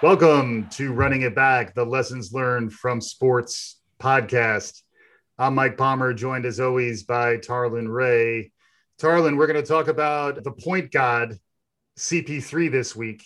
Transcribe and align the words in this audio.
Welcome 0.00 0.68
to 0.74 0.92
Running 0.92 1.22
It 1.22 1.34
Back, 1.34 1.74
the 1.74 1.84
lessons 1.84 2.32
learned 2.32 2.72
from 2.72 3.00
sports 3.00 3.80
podcast. 3.98 4.82
I'm 5.36 5.56
Mike 5.56 5.76
Palmer, 5.76 6.14
joined 6.14 6.46
as 6.46 6.60
always 6.60 7.02
by 7.02 7.38
Tarlin 7.38 7.92
Ray. 7.92 8.52
Tarlin, 9.00 9.36
we're 9.36 9.48
going 9.48 9.60
to 9.60 9.68
talk 9.68 9.88
about 9.88 10.44
the 10.44 10.52
point 10.52 10.92
god 10.92 11.36
CP3 11.98 12.70
this 12.70 12.94
week. 12.94 13.24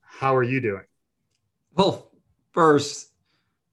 How 0.00 0.34
are 0.34 0.42
you 0.42 0.60
doing? 0.60 0.86
Well, 1.76 2.10
first, 2.50 3.12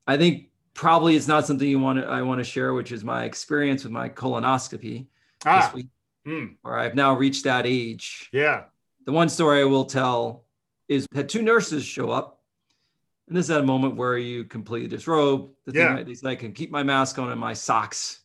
I 0.05 0.17
think 0.17 0.49
probably 0.75 1.15
it's 1.15 1.27
not 1.27 1.47
something 1.47 1.67
you 1.67 1.79
want 1.79 1.97
to 1.97 2.05
I 2.05 2.21
want 2.21 2.37
to 2.37 2.43
share, 2.45 2.75
which 2.75 2.91
is 2.91 3.03
my 3.03 3.23
experience 3.23 3.83
with 3.83 3.91
my 3.91 4.07
colonoscopy 4.07 5.07
ah. 5.47 5.61
this 5.61 5.73
week, 5.73 5.87
mm. 6.27 6.57
where 6.61 6.77
I've 6.77 6.93
now 6.93 7.15
reached 7.15 7.45
that 7.45 7.65
age. 7.65 8.29
Yeah. 8.31 8.65
The 9.07 9.13
one 9.13 9.29
story 9.29 9.61
I 9.61 9.63
will 9.63 9.85
tell 9.85 10.43
is 10.91 11.07
had 11.15 11.29
two 11.29 11.41
nurses 11.41 11.85
show 11.85 12.09
up. 12.09 12.41
And 13.29 13.37
this 13.37 13.45
is 13.45 13.55
a 13.55 13.63
moment 13.63 13.95
where 13.95 14.17
you 14.17 14.43
completely 14.43 14.89
disrobe. 14.89 15.51
The 15.65 15.71
yeah. 15.79 16.03
thing 16.03 16.17
I 16.25 16.35
can 16.35 16.51
keep 16.51 16.69
my 16.69 16.83
mask 16.83 17.17
on 17.17 17.31
and 17.31 17.39
my 17.39 17.53
socks. 17.53 18.19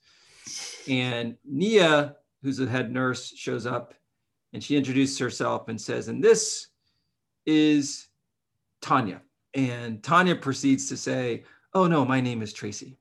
And 0.89 1.37
Nia, 1.45 2.17
who's 2.43 2.57
the 2.57 2.67
head 2.67 2.93
nurse, 2.93 3.33
shows 3.33 3.67
up 3.67 3.95
and 4.53 4.63
she 4.63 4.77
introduces 4.77 5.17
herself 5.17 5.69
and 5.69 5.81
says, 5.81 6.09
and 6.09 6.23
this 6.23 6.69
is 7.47 8.09
Tanya. 8.81 9.23
And 9.55 10.03
Tanya 10.03 10.35
proceeds 10.35 10.89
to 10.89 10.97
say, 10.97 11.45
oh 11.73 11.87
no, 11.87 12.05
my 12.05 12.21
name 12.21 12.43
is 12.43 12.53
Tracy. 12.53 12.99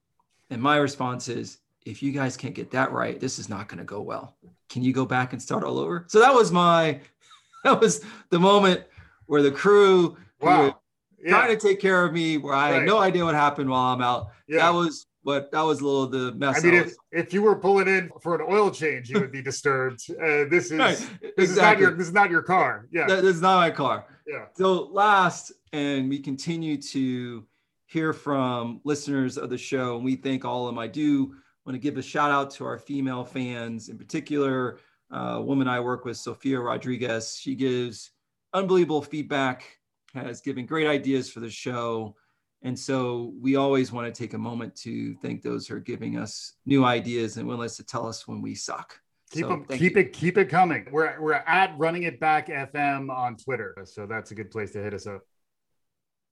And 0.52 0.62
my 0.62 0.78
response 0.78 1.28
is, 1.28 1.58
if 1.88 2.04
you 2.04 2.12
guys 2.12 2.38
can't 2.38 2.54
get 2.54 2.70
that 2.72 2.92
right, 2.92 3.20
this 3.20 3.40
is 3.40 3.50
not 3.50 3.68
going 3.68 3.80
to 3.80 3.84
go 3.84 4.02
well. 4.02 4.38
Can 4.70 4.84
you 4.84 4.94
go 4.94 5.06
back 5.08 5.34
and 5.34 5.42
start 5.42 5.64
all 5.64 5.80
over? 5.80 6.06
So 6.08 6.20
that 6.20 6.34
was 6.34 6.52
my, 6.52 7.00
that 7.64 7.82
was 7.82 8.06
the 8.30 8.40
moment 8.40 8.84
where 9.28 9.42
the 9.42 9.52
crew 9.52 10.18
wow. 10.42 10.80
yeah. 11.24 11.30
trying 11.30 11.50
to 11.50 11.68
take 11.68 11.80
care 11.80 12.06
of 12.06 12.14
me, 12.14 12.38
where 12.38 12.54
I 12.54 12.72
right. 12.72 12.78
had 12.80 12.86
no 12.86 13.00
idea 13.00 13.26
what 13.26 13.36
happened 13.36 13.70
while 13.70 13.94
I'm 13.94 14.02
out. 14.02 14.32
Yeah. 14.48 14.60
That 14.60 14.74
was 14.74 15.08
what 15.24 15.52
that 15.52 15.62
was 15.62 15.82
a 15.82 15.86
little 15.86 16.08
the 16.08 16.34
mess. 16.34 16.64
I 16.64 16.68
mean, 16.68 16.76
if, 16.76 16.94
if 17.12 17.34
you 17.34 17.42
were 17.42 17.56
pulling 17.56 17.88
in 17.88 18.12
for 18.22 18.36
an 18.36 18.46
oil 18.48 18.70
change, 18.70 19.10
you 19.10 19.20
would 19.20 19.32
be 19.32 19.42
disturbed. 19.42 20.02
Uh, 20.12 20.46
this 20.50 20.72
is 20.72 20.74
right. 20.74 20.98
this 21.22 21.32
exactly. 21.38 21.44
is 21.44 21.58
not 21.58 21.80
your 21.80 21.92
this 21.92 22.08
is 22.08 22.14
not 22.14 22.30
your 22.30 22.44
car. 22.44 22.88
Yeah, 22.92 23.08
this 23.08 23.36
is 23.36 23.42
not 23.42 23.58
my 23.58 23.72
car. 23.72 24.06
Yeah. 24.28 24.46
So 24.56 24.84
last, 24.92 25.52
and 25.74 26.10
we 26.10 26.20
continue 26.20 26.80
to 26.82 27.46
hear 27.88 28.14
from 28.14 28.82
listeners 28.84 29.38
of 29.38 29.50
the 29.50 29.58
show, 29.58 29.96
and 29.96 30.06
we 30.06 30.16
thank 30.16 30.46
all 30.46 30.68
of 30.68 30.74
them. 30.74 30.80
I 30.80 30.88
do 30.88 31.36
want 31.66 31.76
to 31.76 31.80
give 31.80 31.98
a 31.98 32.02
shout 32.02 32.30
out 32.30 32.52
to 32.52 32.66
our 32.66 32.78
female 32.78 33.24
fans, 33.24 33.90
in 33.90 33.98
particular, 33.98 34.80
uh, 35.12 35.38
a 35.38 35.42
woman 35.42 35.68
I 35.68 35.80
work 35.80 36.06
with, 36.06 36.18
Sophia 36.18 36.60
Rodriguez. 36.60 37.38
She 37.40 37.56
gives 37.56 38.12
unbelievable 38.56 39.02
feedback, 39.02 39.78
has 40.14 40.42
given 40.42 40.66
great 40.66 40.88
ideas 40.88 41.30
for 41.30 41.42
the 41.42 41.50
show. 41.50 42.16
And 42.64 42.80
so 42.80 43.34
we 43.40 43.58
always 43.58 43.92
want 43.92 44.12
to 44.12 44.18
take 44.18 44.34
a 44.34 44.38
moment 44.38 44.76
to 44.78 45.14
thank 45.16 45.44
those 45.44 45.68
who 45.68 45.76
are 45.76 45.82
giving 45.82 46.18
us 46.18 46.54
new 46.66 46.86
ideas 46.86 47.38
and 47.38 47.48
willing 47.48 47.70
to 47.70 47.84
tell 47.84 48.08
us 48.08 48.28
when 48.28 48.42
we 48.42 48.56
suck. 48.56 49.00
Keep 49.32 49.44
so, 49.44 49.50
them, 49.50 49.66
keep 49.66 49.96
you. 49.96 50.02
it 50.02 50.14
keep 50.14 50.38
it 50.38 50.50
coming. 50.50 50.88
We're 50.92 51.20
we're 51.20 51.34
at 51.34 51.78
running 51.78 52.04
it 52.04 52.20
back 52.20 52.48
FM 52.48 53.10
on 53.10 53.36
Twitter, 53.36 53.76
so 53.84 54.06
that's 54.06 54.32
a 54.32 54.36
good 54.36 54.52
place 54.52 54.72
to 54.72 54.82
hit 54.82 54.94
us 54.94 55.08
up. 55.08 55.22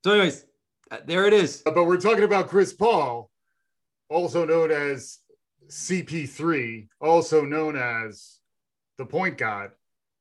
So, 0.04 0.12
anyways, 0.12 0.46
uh, 0.92 0.98
there 1.06 1.26
it 1.26 1.34
is. 1.34 1.64
But 1.66 1.86
we're 1.86 2.00
talking 2.00 2.24
about 2.24 2.50
Chris 2.50 2.72
Paul, 2.72 3.32
also 4.10 4.46
known 4.46 4.70
as 4.72 5.20
CP3, 5.70 6.88
also 7.02 7.44
known 7.44 7.76
as 7.76 8.38
the 9.00 9.06
point 9.06 9.40
god, 9.40 9.72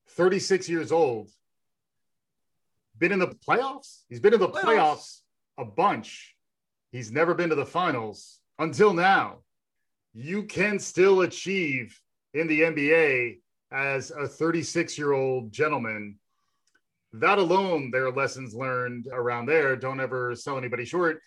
36 0.08 0.68
years 0.68 0.92
old, 0.92 1.30
been 3.02 3.12
in 3.12 3.18
the 3.18 3.34
playoffs. 3.48 4.04
He's 4.08 4.20
been 4.20 4.32
in 4.32 4.38
the 4.38 4.48
playoffs, 4.48 4.64
playoffs 4.64 5.20
a 5.58 5.64
bunch. 5.64 6.36
He's 6.92 7.10
never 7.10 7.34
been 7.34 7.48
to 7.48 7.56
the 7.56 7.66
finals 7.66 8.38
until 8.60 8.92
now. 8.92 9.38
You 10.14 10.44
can 10.44 10.78
still 10.78 11.22
achieve 11.22 11.98
in 12.32 12.46
the 12.46 12.60
NBA 12.60 13.40
as 13.72 14.12
a 14.12 14.28
36 14.28 14.96
year 14.96 15.12
old 15.12 15.52
gentleman. 15.52 16.20
That 17.14 17.38
alone, 17.38 17.90
there 17.90 18.06
are 18.06 18.12
lessons 18.12 18.54
learned 18.54 19.08
around 19.12 19.46
there. 19.46 19.74
Don't 19.74 20.00
ever 20.00 20.36
sell 20.36 20.56
anybody 20.56 20.84
short. 20.84 21.20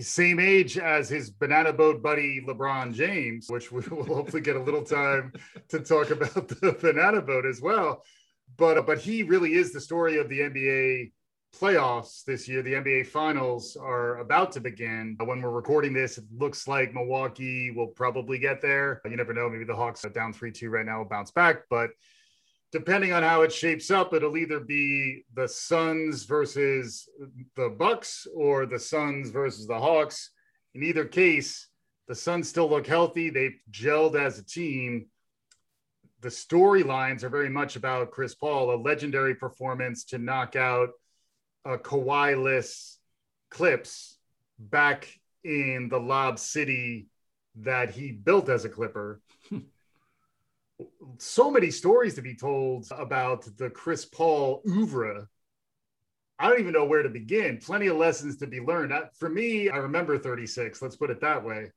Same 0.00 0.40
age 0.40 0.76
as 0.76 1.08
his 1.08 1.30
banana 1.30 1.72
boat 1.72 2.02
buddy 2.02 2.40
LeBron 2.44 2.94
James, 2.94 3.46
which 3.48 3.70
we 3.70 3.82
will 3.82 4.04
hopefully 4.16 4.42
get 4.42 4.56
a 4.56 4.60
little 4.60 4.82
time 4.82 5.32
to 5.68 5.78
talk 5.78 6.10
about 6.10 6.48
the 6.48 6.76
banana 6.80 7.22
boat 7.22 7.46
as 7.46 7.60
well 7.60 8.02
but 8.56 8.86
but 8.86 8.98
he 8.98 9.22
really 9.22 9.54
is 9.54 9.72
the 9.72 9.80
story 9.80 10.18
of 10.18 10.28
the 10.28 10.40
NBA 10.40 11.12
playoffs 11.54 12.24
this 12.24 12.48
year. 12.48 12.62
The 12.62 12.74
NBA 12.74 13.06
finals 13.06 13.76
are 13.76 14.18
about 14.18 14.52
to 14.52 14.60
begin. 14.60 15.16
When 15.22 15.42
we're 15.42 15.50
recording 15.50 15.92
this, 15.92 16.18
it 16.18 16.24
looks 16.36 16.66
like 16.66 16.94
Milwaukee 16.94 17.70
will 17.70 17.88
probably 17.88 18.38
get 18.38 18.60
there. 18.60 19.00
You 19.04 19.16
never 19.16 19.34
know. 19.34 19.48
Maybe 19.48 19.64
the 19.64 19.76
Hawks 19.76 20.04
are 20.04 20.10
down 20.10 20.32
3 20.32 20.50
2 20.50 20.70
right 20.70 20.86
now 20.86 20.98
will 20.98 21.08
bounce 21.08 21.30
back. 21.30 21.64
But 21.68 21.90
depending 22.72 23.12
on 23.12 23.22
how 23.22 23.42
it 23.42 23.52
shapes 23.52 23.90
up, 23.90 24.14
it'll 24.14 24.36
either 24.36 24.60
be 24.60 25.24
the 25.34 25.46
Suns 25.46 26.24
versus 26.24 27.08
the 27.54 27.68
Bucks 27.68 28.26
or 28.34 28.66
the 28.66 28.78
Suns 28.78 29.30
versus 29.30 29.66
the 29.66 29.78
Hawks. 29.78 30.30
In 30.74 30.82
either 30.82 31.04
case, 31.04 31.68
the 32.08 32.14
Suns 32.14 32.48
still 32.48 32.68
look 32.68 32.86
healthy. 32.86 33.30
They've 33.30 33.60
gelled 33.70 34.14
as 34.14 34.38
a 34.38 34.44
team 34.44 35.06
the 36.22 36.28
storylines 36.28 37.24
are 37.24 37.28
very 37.28 37.50
much 37.50 37.74
about 37.74 38.12
Chris 38.12 38.34
Paul, 38.34 38.72
a 38.72 38.78
legendary 38.80 39.34
performance 39.34 40.04
to 40.04 40.18
knock 40.18 40.54
out 40.54 40.90
a 41.64 41.76
Kawhi-less 41.76 42.98
Clips 43.50 44.16
back 44.58 45.08
in 45.44 45.88
the 45.90 45.98
Lob 45.98 46.38
City 46.38 47.08
that 47.56 47.90
he 47.90 48.12
built 48.12 48.48
as 48.48 48.64
a 48.64 48.68
Clipper. 48.68 49.20
so 51.18 51.50
many 51.50 51.70
stories 51.70 52.14
to 52.14 52.22
be 52.22 52.36
told 52.36 52.86
about 52.92 53.46
the 53.58 53.68
Chris 53.68 54.04
Paul 54.04 54.62
oeuvre. 54.66 55.28
I 56.38 56.48
don't 56.48 56.60
even 56.60 56.72
know 56.72 56.84
where 56.84 57.02
to 57.02 57.08
begin. 57.08 57.58
Plenty 57.58 57.88
of 57.88 57.96
lessons 57.96 58.36
to 58.38 58.46
be 58.46 58.60
learned. 58.60 58.92
For 59.18 59.28
me, 59.28 59.70
I 59.70 59.78
remember 59.78 60.18
36. 60.18 60.80
Let's 60.80 60.96
put 60.96 61.10
it 61.10 61.20
that 61.20 61.44
way. 61.44 61.72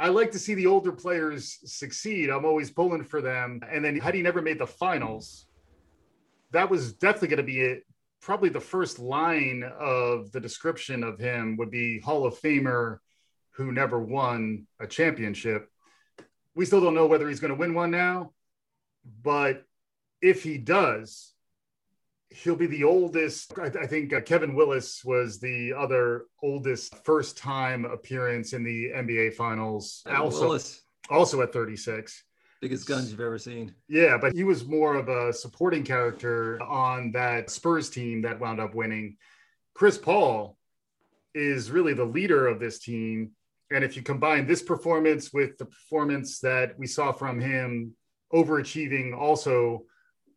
I 0.00 0.08
like 0.08 0.30
to 0.30 0.38
see 0.38 0.54
the 0.54 0.66
older 0.66 0.92
players 0.92 1.58
succeed. 1.66 2.30
I'm 2.30 2.46
always 2.46 2.70
pulling 2.70 3.04
for 3.04 3.20
them. 3.20 3.60
And 3.70 3.84
then 3.84 4.00
had 4.00 4.14
he 4.14 4.22
never 4.22 4.40
made 4.40 4.58
the 4.58 4.66
finals, 4.66 5.44
that 6.52 6.70
was 6.70 6.94
definitely 6.94 7.28
going 7.28 7.36
to 7.36 7.42
be 7.42 7.60
it. 7.60 7.84
Probably 8.22 8.48
the 8.48 8.60
first 8.60 8.98
line 8.98 9.62
of 9.78 10.32
the 10.32 10.40
description 10.40 11.04
of 11.04 11.18
him 11.18 11.58
would 11.58 11.70
be 11.70 12.00
Hall 12.00 12.24
of 12.24 12.40
Famer 12.40 12.98
who 13.50 13.72
never 13.72 14.00
won 14.00 14.66
a 14.80 14.86
championship. 14.86 15.68
We 16.54 16.64
still 16.64 16.80
don't 16.80 16.94
know 16.94 17.06
whether 17.06 17.28
he's 17.28 17.40
going 17.40 17.52
to 17.52 17.58
win 17.58 17.74
one 17.74 17.90
now, 17.90 18.32
but 19.22 19.64
if 20.22 20.42
he 20.42 20.56
does, 20.56 21.34
he'll 22.30 22.56
be 22.56 22.66
the 22.66 22.84
oldest. 22.84 23.58
I, 23.58 23.66
I 23.66 23.86
think 23.86 24.12
uh, 24.12 24.20
Kevin 24.20 24.54
Willis 24.54 25.04
was 25.04 25.40
the 25.40 25.72
other 25.76 26.26
oldest 26.42 26.94
first 27.04 27.36
time 27.36 27.84
appearance 27.84 28.52
in 28.52 28.62
the 28.62 28.90
NBA 28.90 29.34
Finals. 29.34 30.02
Kevin 30.06 30.22
also, 30.22 30.40
Willis. 30.40 30.82
also 31.10 31.42
at 31.42 31.52
36. 31.52 32.24
Biggest 32.60 32.86
guns 32.86 33.10
you've 33.10 33.20
ever 33.20 33.38
seen. 33.38 33.74
Yeah, 33.88 34.18
but 34.18 34.34
he 34.34 34.44
was 34.44 34.66
more 34.66 34.94
of 34.94 35.08
a 35.08 35.32
supporting 35.32 35.82
character 35.82 36.62
on 36.62 37.10
that 37.12 37.50
Spurs 37.50 37.88
team 37.88 38.22
that 38.22 38.38
wound 38.38 38.60
up 38.60 38.74
winning. 38.74 39.16
Chris 39.74 39.96
Paul 39.96 40.58
is 41.34 41.70
really 41.70 41.94
the 41.94 42.04
leader 42.04 42.46
of 42.46 42.60
this 42.60 42.78
team. 42.78 43.30
And 43.70 43.82
if 43.82 43.96
you 43.96 44.02
combine 44.02 44.46
this 44.46 44.62
performance 44.62 45.32
with 45.32 45.56
the 45.56 45.64
performance 45.64 46.40
that 46.40 46.78
we 46.78 46.86
saw 46.86 47.12
from 47.12 47.40
him 47.40 47.94
overachieving 48.32 49.16
also 49.16 49.84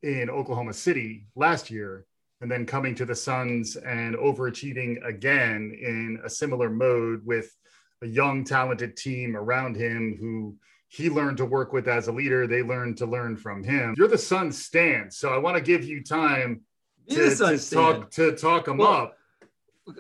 in 0.03 0.29
Oklahoma 0.29 0.73
City 0.73 1.25
last 1.35 1.71
year, 1.71 2.05
and 2.41 2.51
then 2.51 2.65
coming 2.65 2.93
to 2.95 3.05
the 3.05 3.15
Suns 3.15 3.77
and 3.77 4.15
overachieving 4.15 5.03
again 5.05 5.75
in 5.81 6.19
a 6.23 6.29
similar 6.29 6.69
mode 6.69 7.25
with 7.25 7.55
a 8.01 8.07
young, 8.07 8.43
talented 8.43 8.97
team 8.97 9.35
around 9.35 9.77
him 9.77 10.17
who 10.19 10.55
he 10.89 11.09
learned 11.09 11.37
to 11.37 11.45
work 11.45 11.73
with 11.73 11.87
as 11.87 12.07
a 12.07 12.11
leader. 12.11 12.45
They 12.45 12.61
learned 12.61 12.97
to 12.97 13.05
learn 13.05 13.37
from 13.37 13.63
him. 13.63 13.95
You're 13.97 14.09
the 14.09 14.17
Suns 14.17 14.63
stand, 14.63 15.11
so 15.11 15.33
I 15.33 15.37
want 15.37 15.55
to 15.55 15.63
give 15.63 15.83
you 15.83 16.03
time 16.03 16.61
to, 17.09 17.35
to 17.35 17.57
talk 17.57 18.11
to 18.11 18.35
talk 18.35 18.67
him 18.67 18.77
well, 18.77 18.93
up. 18.93 19.17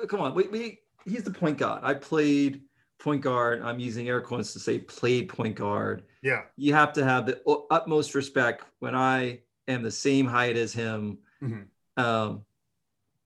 Come 0.07 0.19
on, 0.19 0.35
we, 0.35 0.47
we, 0.47 0.79
he's 1.05 1.23
the 1.23 1.31
point 1.31 1.57
guard. 1.57 1.81
I 1.83 1.93
played 1.93 2.61
point 2.99 3.21
guard. 3.21 3.61
I'm 3.61 3.79
using 3.79 4.07
air 4.07 4.21
quotes 4.21 4.53
to 4.53 4.59
say 4.59 4.79
played 4.79 5.29
point 5.29 5.55
guard. 5.55 6.03
Yeah, 6.21 6.41
you 6.57 6.73
have 6.73 6.91
to 6.93 7.05
have 7.05 7.25
the 7.25 7.41
utmost 7.71 8.15
respect 8.15 8.63
when 8.79 8.95
I 8.95 9.39
am 9.67 9.83
the 9.83 9.91
same 9.91 10.25
height 10.25 10.57
as 10.57 10.73
him, 10.73 11.19
mm-hmm. 11.41 12.03
um, 12.03 12.43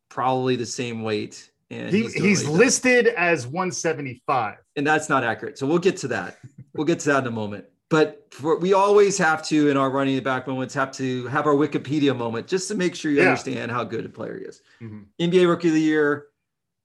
probably 0.09 0.55
the 0.55 0.65
same 0.65 1.03
weight. 1.03 1.51
And 1.69 1.89
he, 1.93 2.03
he's, 2.03 2.13
he's 2.13 2.47
listed 2.47 3.07
as 3.07 3.45
175. 3.45 4.57
And 4.75 4.87
that's 4.87 5.09
not 5.09 5.23
accurate. 5.23 5.57
So 5.57 5.67
we'll 5.67 5.79
get 5.79 5.97
to 5.97 6.07
that. 6.09 6.37
we'll 6.73 6.85
get 6.85 6.99
to 6.99 7.09
that 7.09 7.23
in 7.23 7.27
a 7.27 7.31
moment. 7.31 7.65
but 7.89 8.27
for, 8.31 8.57
we 8.57 8.73
always 8.73 9.17
have 9.17 9.43
to, 9.47 9.69
in 9.69 9.77
our 9.77 9.89
running 9.89 10.15
the 10.15 10.21
back 10.21 10.47
moments, 10.47 10.73
have 10.75 10.91
to 10.93 11.27
have 11.27 11.45
our 11.45 11.55
Wikipedia 11.55 12.15
moment 12.15 12.47
just 12.47 12.67
to 12.69 12.75
make 12.75 12.95
sure 12.95 13.11
you 13.11 13.17
Yeah. 13.17 13.29
understand 13.29 13.71
how 13.71 13.83
good 13.83 14.05
a 14.05 14.09
player 14.09 14.37
he 14.37 14.45
is. 14.45 14.61
Mhm. 14.81 15.05
NBA 15.19 15.45
Rookie 15.47 15.69
of 15.69 15.73
the 15.73 15.81
Year, 15.81 16.27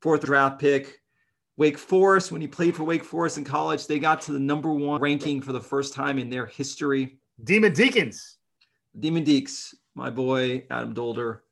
fourth 0.01 0.25
draft 0.25 0.59
pick. 0.61 1.01
Wake 1.59 1.77
Forest, 1.79 2.33
when 2.33 2.41
he 2.41 2.49
played 2.49 2.75
for 2.75 2.85
Wake 2.85 3.05
Forest 3.05 3.39
in 3.39 3.45
college, 3.45 3.87
they 3.87 3.99
got 3.99 4.23
to 4.23 4.33
the 4.33 4.39
number 4.39 4.73
one 4.73 5.01
ranking 5.01 5.41
for 5.43 5.53
the 5.53 5.61
first 5.61 5.93
time 5.93 6.19
in 6.19 6.31
their 6.31 6.47
history. 6.47 7.19
Demon 7.45 7.73
Deacons. 7.73 8.39
Demon 8.99 9.25
Deeks, 9.25 9.75
my 9.95 10.11
boy, 10.11 10.65
Adam 10.71 10.95
Dolder. 10.95 11.43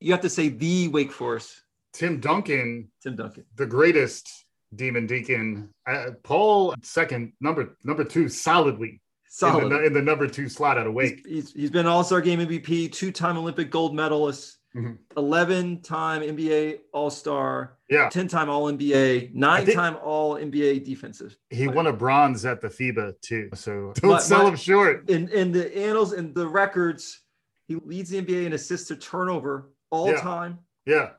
You 0.00 0.12
have 0.12 0.22
to 0.22 0.30
say 0.30 0.48
the 0.48 0.88
Wake 0.88 1.12
Forest, 1.12 1.62
Tim 1.92 2.20
Duncan, 2.20 2.90
Tim 3.02 3.16
Duncan. 3.16 3.44
the 3.56 3.66
greatest 3.66 4.28
Demon 4.74 5.06
Deacon. 5.06 5.70
Uh, 5.86 6.12
Paul 6.22 6.74
second, 6.82 7.32
number 7.40 7.76
number 7.84 8.04
two, 8.04 8.28
solidly 8.28 9.00
Solid. 9.32 9.62
In, 9.62 9.68
the, 9.68 9.84
in 9.84 9.92
the 9.92 10.02
number 10.02 10.26
two 10.26 10.48
slot 10.48 10.76
out 10.76 10.88
of 10.88 10.92
Wake. 10.92 11.24
He's, 11.24 11.26
he's, 11.26 11.52
he's 11.52 11.70
been 11.70 11.86
All 11.86 12.02
Star 12.02 12.20
Game 12.20 12.40
MVP, 12.40 12.90
two 12.90 13.12
time 13.12 13.38
Olympic 13.38 13.70
gold 13.70 13.94
medalist. 13.94 14.58
Mm-hmm. 14.76 14.92
11 15.16 15.80
time 15.80 16.22
NBA 16.22 16.78
All 16.92 17.10
Star, 17.10 17.76
Yeah, 17.88 18.08
10 18.08 18.28
time 18.28 18.48
All 18.48 18.70
NBA, 18.72 19.34
nine 19.34 19.66
time 19.66 19.96
All 20.02 20.36
NBA 20.36 20.84
defensive. 20.84 21.36
he 21.50 21.66
won 21.66 21.88
a 21.88 21.92
bronze 21.92 22.44
at 22.44 22.60
the 22.60 22.68
FIBA 22.68 23.20
too. 23.20 23.50
So 23.54 23.92
don't 23.96 24.12
My- 24.12 24.18
sell 24.20 24.44
my- 24.44 24.50
him 24.50 24.56
short. 24.56 25.10
In, 25.10 25.28
in 25.30 25.50
the 25.50 25.76
annals 25.76 26.12
and 26.12 26.32
the 26.34 26.46
records, 26.46 27.20
he 27.66 27.76
leads 27.76 28.10
the 28.10 28.22
NBA 28.22 28.46
in 28.46 28.52
assists 28.52 28.88
to 28.88 28.96
turnover 28.96 29.70
all 29.90 30.10
Yeah. 30.10 30.20
time. 30.20 30.58
Yeah, 30.86 31.10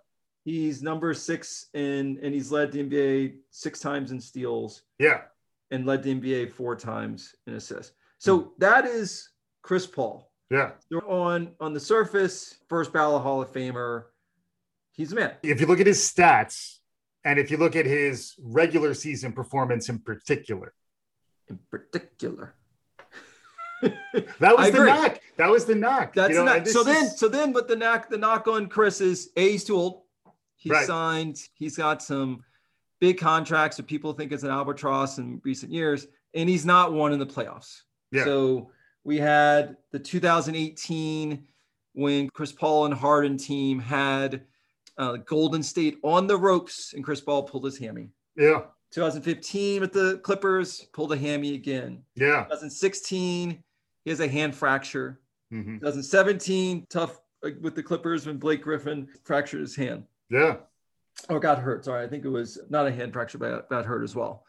He's 0.43 0.81
number 0.81 1.13
six 1.13 1.67
in, 1.73 2.17
and 2.23 2.33
he's 2.33 2.51
led 2.51 2.71
the 2.71 2.83
NBA 2.83 3.35
six 3.51 3.79
times 3.79 4.11
in 4.11 4.19
steals 4.19 4.81
yeah, 4.97 5.21
and 5.69 5.85
led 5.85 6.01
the 6.01 6.15
NBA 6.15 6.51
four 6.53 6.75
times 6.75 7.35
in 7.45 7.53
assists. 7.53 7.93
So 8.17 8.39
hmm. 8.39 8.49
that 8.57 8.85
is 8.85 9.29
Chris 9.61 9.85
Paul. 9.85 10.30
Yeah. 10.51 10.71
They're 10.89 11.07
on 11.09 11.53
on 11.59 11.73
the 11.73 11.79
surface, 11.79 12.57
first 12.69 12.91
ballot 12.93 13.23
Hall 13.23 13.41
of 13.41 13.51
Famer. 13.51 14.03
He's 14.91 15.11
a 15.13 15.15
man. 15.15 15.31
If 15.41 15.59
you 15.61 15.65
look 15.67 15.79
at 15.79 15.87
his 15.87 15.99
stats, 15.99 16.77
and 17.23 17.39
if 17.39 17.49
you 17.49 17.57
look 17.57 17.75
at 17.75 17.85
his 17.85 18.35
regular 18.39 18.93
season 18.93 19.31
performance 19.31 19.89
in 19.89 19.99
particular, 19.99 20.73
In 21.49 21.57
particular, 21.71 22.53
that 23.81 24.57
was 24.57 24.71
the 24.71 24.83
knock. 24.85 25.19
That 25.37 25.49
was 25.49 25.65
the 25.65 25.75
knock. 25.75 26.13
that's 26.13 26.33
You 26.33 26.43
know, 26.43 26.59
this 26.59 26.73
So 26.73 26.83
then, 26.83 27.05
is- 27.05 27.17
so 27.19 27.27
then, 27.27 27.53
what 27.53 27.67
the 27.67 27.75
knock 27.75 28.09
the 28.09 28.17
knock 28.17 28.47
on 28.47 28.67
Chris 28.67 29.01
is 29.01 29.31
a 29.37 29.51
he's 29.51 29.63
too 29.63 29.75
old. 29.75 30.01
He 30.57 30.69
Right. 30.69 30.85
signed. 30.85 31.37
He's 31.55 31.75
got 31.77 32.03
some 32.03 32.43
big 32.99 33.17
contracts 33.17 33.77
that 33.77 33.87
people 33.87 34.13
think 34.13 34.31
is 34.31 34.43
an 34.43 34.51
albatross 34.51 35.17
in 35.17 35.41
recent 35.43 35.71
years, 35.71 36.05
and 36.35 36.47
he's 36.47 36.65
not 36.65 36.93
one 36.93 37.13
in 37.13 37.19
the 37.19 37.25
playoffs. 37.25 37.81
Yeah. 38.11 38.25
So 38.25 38.71
we 39.03 39.17
had 39.17 39.77
the 39.91 39.99
2018 39.99 41.47
when 41.93 42.29
Chris 42.29 42.51
Paul 42.51 42.85
and 42.85 42.93
Harden 42.93 43.37
team 43.37 43.79
had 43.79 44.43
uh, 44.97 45.17
Golden 45.17 45.63
State 45.63 45.97
on 46.03 46.27
the 46.27 46.37
ropes, 46.37 46.93
and 46.93 47.03
Chris 47.03 47.21
Paul 47.21 47.43
pulled 47.43 47.65
his 47.65 47.77
hammy. 47.77 48.09
yeah, 48.37 48.61
2015 48.91 49.81
with 49.81 49.93
the 49.93 50.19
Clippers, 50.23 50.81
pulled 50.93 51.11
a 51.13 51.17
hammy 51.17 51.55
again. 51.55 52.03
yeah. 52.15 52.43
2016, 52.43 53.63
he 54.03 54.09
has 54.09 54.19
a 54.19 54.27
hand 54.27 54.55
fracture. 54.55 55.19
Mhm. 55.51 55.79
2017, 55.79 56.85
tough 56.89 57.19
with 57.61 57.75
the 57.75 57.83
Clippers 57.83 58.25
when 58.27 58.37
Blake 58.37 58.61
Griffin 58.61 59.07
fractured 59.23 59.61
his 59.61 59.75
hand 59.75 60.05
Yeah. 60.29 60.57
or 61.29 61.39
got 61.39 61.59
hurt. 61.59 61.85
Sorry, 61.85 62.03
I 62.03 62.07
think 62.07 62.23
it 62.25 62.29
was 62.29 62.59
not 62.69 62.85
a 62.87 62.91
hand 62.91 63.11
fracture, 63.13 63.37
but 63.37 63.69
got 63.69 63.85
hurt 63.85 64.03
as 64.03 64.15
well. 64.15 64.45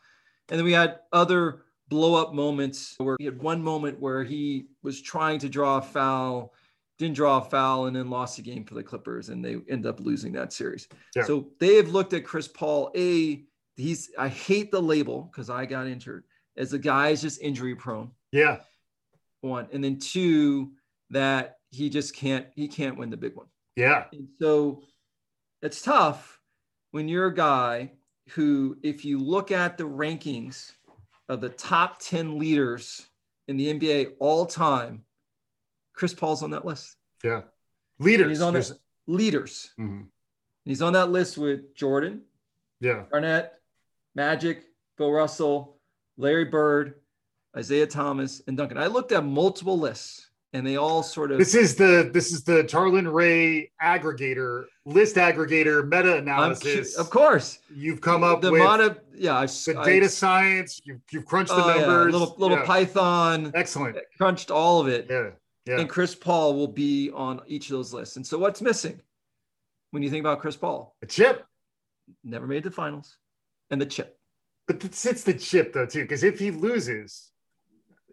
And 0.49 0.59
then 0.59 0.65
we 0.65 0.73
had 0.73 1.01
other 1.13 1.63
blow 1.89 2.15
up 2.15 2.33
moments 2.33 2.95
where 2.99 3.17
he 3.19 3.25
had 3.25 3.43
one 3.43 3.63
moment 3.63 4.01
where 4.01 4.25
he 4.25 4.67
was 4.83 5.01
trying 5.01 5.39
to 5.41 5.49
draw 5.49 5.79
a 5.79 5.83
foul, 5.83 6.55
didn't 6.99 7.17
draw 7.17 7.39
a 7.39 7.43
foul, 7.43 7.87
and 7.87 7.97
then 7.97 8.11
lost 8.11 8.37
the 8.37 8.43
game 8.43 8.65
for 8.65 8.75
the 8.75 8.83
Clippers, 8.83 9.29
and 9.29 9.45
they 9.45 9.57
end 9.69 9.87
up 9.87 10.01
losing 10.01 10.33
that 10.33 10.53
series. 10.53 10.89
Yeah. 11.15 11.25
So 11.25 11.49
they 11.61 11.77
have 11.77 11.89
looked 11.89 12.13
at 12.13 12.25
Chris 12.25 12.49
Paul. 12.49 12.91
A, 12.97 13.45
he's 13.77 14.11
I 14.19 14.29
hate 14.29 14.71
the 14.71 14.83
label 14.83 15.31
because 15.31 15.51
I 15.51 15.67
got 15.67 15.87
injured 15.87 16.25
as 16.57 16.73
a 16.73 16.79
guy 16.79 17.09
is 17.09 17.23
just 17.23 17.41
injury 17.41 17.75
prone. 17.75 18.11
Yeah. 18.31 18.59
One, 19.41 19.69
and 19.73 19.83
then 19.83 19.99
two, 19.99 20.73
that 21.11 21.59
he 21.71 21.91
just 21.91 22.15
can't 22.15 22.47
he 22.55 22.69
can't 22.69 22.97
win 22.97 23.11
the 23.11 23.17
big 23.17 23.35
one. 23.35 23.47
Yeah. 23.77 24.05
And 24.13 24.29
so 24.41 24.83
it's 25.63 25.83
tough 25.83 26.41
when 26.91 27.09
you're 27.09 27.27
a 27.27 27.35
guy 27.35 27.93
who, 28.31 28.77
if 28.83 29.05
you 29.05 29.19
look 29.19 29.51
at 29.51 29.77
the 29.77 29.85
rankings 29.85 30.73
of 31.33 31.41
the 31.41 31.49
top 31.49 31.99
10 32.01 32.39
leaders 32.39 33.09
in 33.49 33.57
the 33.57 33.73
NBA 33.73 34.13
all 34.21 34.45
time, 34.47 35.05
Chris 35.95 36.15
Paul's 36.15 36.43
on 36.43 36.51
that 36.51 36.65
list. 36.65 36.97
Yeah. 37.25 37.43
And 37.99 38.07
Leaders. 38.07 38.29
he's 38.29 38.41
on 38.43 38.55
that 38.55 38.73
leaders. 39.07 39.71
Mhm. 39.79 40.09
He's 40.65 40.83
on 40.83 40.93
that 40.93 41.11
list 41.11 41.39
with 41.39 41.75
Jordan, 41.75 42.23
Yeah. 42.81 43.05
Garnett, 43.11 43.53
Magic, 44.15 44.65
Bill 44.97 45.11
Russell, 45.11 45.81
Larry 46.17 46.45
Bird, 46.45 47.01
Isaiah 47.57 47.87
Thomas, 47.87 48.43
and 48.47 48.57
Duncan. 48.57 48.79
I 48.79 48.87
looked 48.87 49.13
at 49.13 49.25
multiple 49.25 49.79
lists 49.79 50.31
and 50.55 50.67
they 50.67 50.77
all 50.77 51.03
sort 51.03 51.33
of 51.33 51.39
This 51.39 51.55
is 51.55 51.75
the 51.77 52.11
this 52.13 52.33
is 52.33 52.45
the 52.45 52.63
Tarlin 52.65 53.11
Ray 53.13 53.71
aggregator 53.83 54.65
list 54.85 55.17
aggregator 55.17 55.85
meta 55.85 55.97
I'm 55.99 56.13
cu- 56.15 56.19
analysis. 56.19 56.97
of 56.99 57.09
course. 57.11 57.59
You've 57.75 58.01
come 58.01 58.23
up 58.23 58.41
the 58.43 58.51
with 58.53 58.61
amount 58.61 58.83
of 58.83 59.01
yeah, 59.15 59.37
I, 59.39 59.47
the 59.47 59.75
I- 59.79 59.85
data 59.85 60.09
science. 60.09 60.81
You've, 60.85 61.01
you've 61.11 61.27
crunched 61.27 61.51
the 61.55 61.63
Oh, 61.65 61.75
yeah, 61.75 61.81
numbers. 61.87 62.13
little 62.13 62.35
little 62.39 62.59
Yeah. 62.59 62.65
Python 62.67 63.53
Excellent. 63.55 63.97
crunched 64.19 64.51
all 64.51 64.81
of 64.81 64.89
it. 64.89 65.07
Yeah. 65.09 65.31
Yeah. 65.65 65.79
And 65.81 65.89
Chris 65.89 66.15
Paul 66.15 66.55
will 66.55 66.67
be 66.69 67.11
on 67.13 67.41
each 67.47 67.71
of 67.71 67.77
those 67.77 67.95
lists. 67.95 68.17
And 68.17 68.27
so 68.27 68.37
what's 68.37 68.61
missing 68.61 69.01
when 69.93 70.03
you 70.03 70.11
think 70.11 70.21
about 70.23 70.41
Chris 70.41 70.57
Paul? 70.57 70.97
A 71.03 71.07
chip. 71.07 71.47
Never 72.25 72.47
made 72.49 72.65
the 72.65 72.71
finals. 72.71 73.17
And 73.71 73.81
the 73.81 73.87
chip. 73.87 74.19
But 74.67 74.85
it's, 74.85 75.07
it's 75.07 75.23
the 75.23 75.35
chip 75.35 75.73
though 75.73 75.87
too, 75.87 76.03
because 76.03 76.25
if 76.25 76.39
he 76.39 76.51
loses 76.51 77.31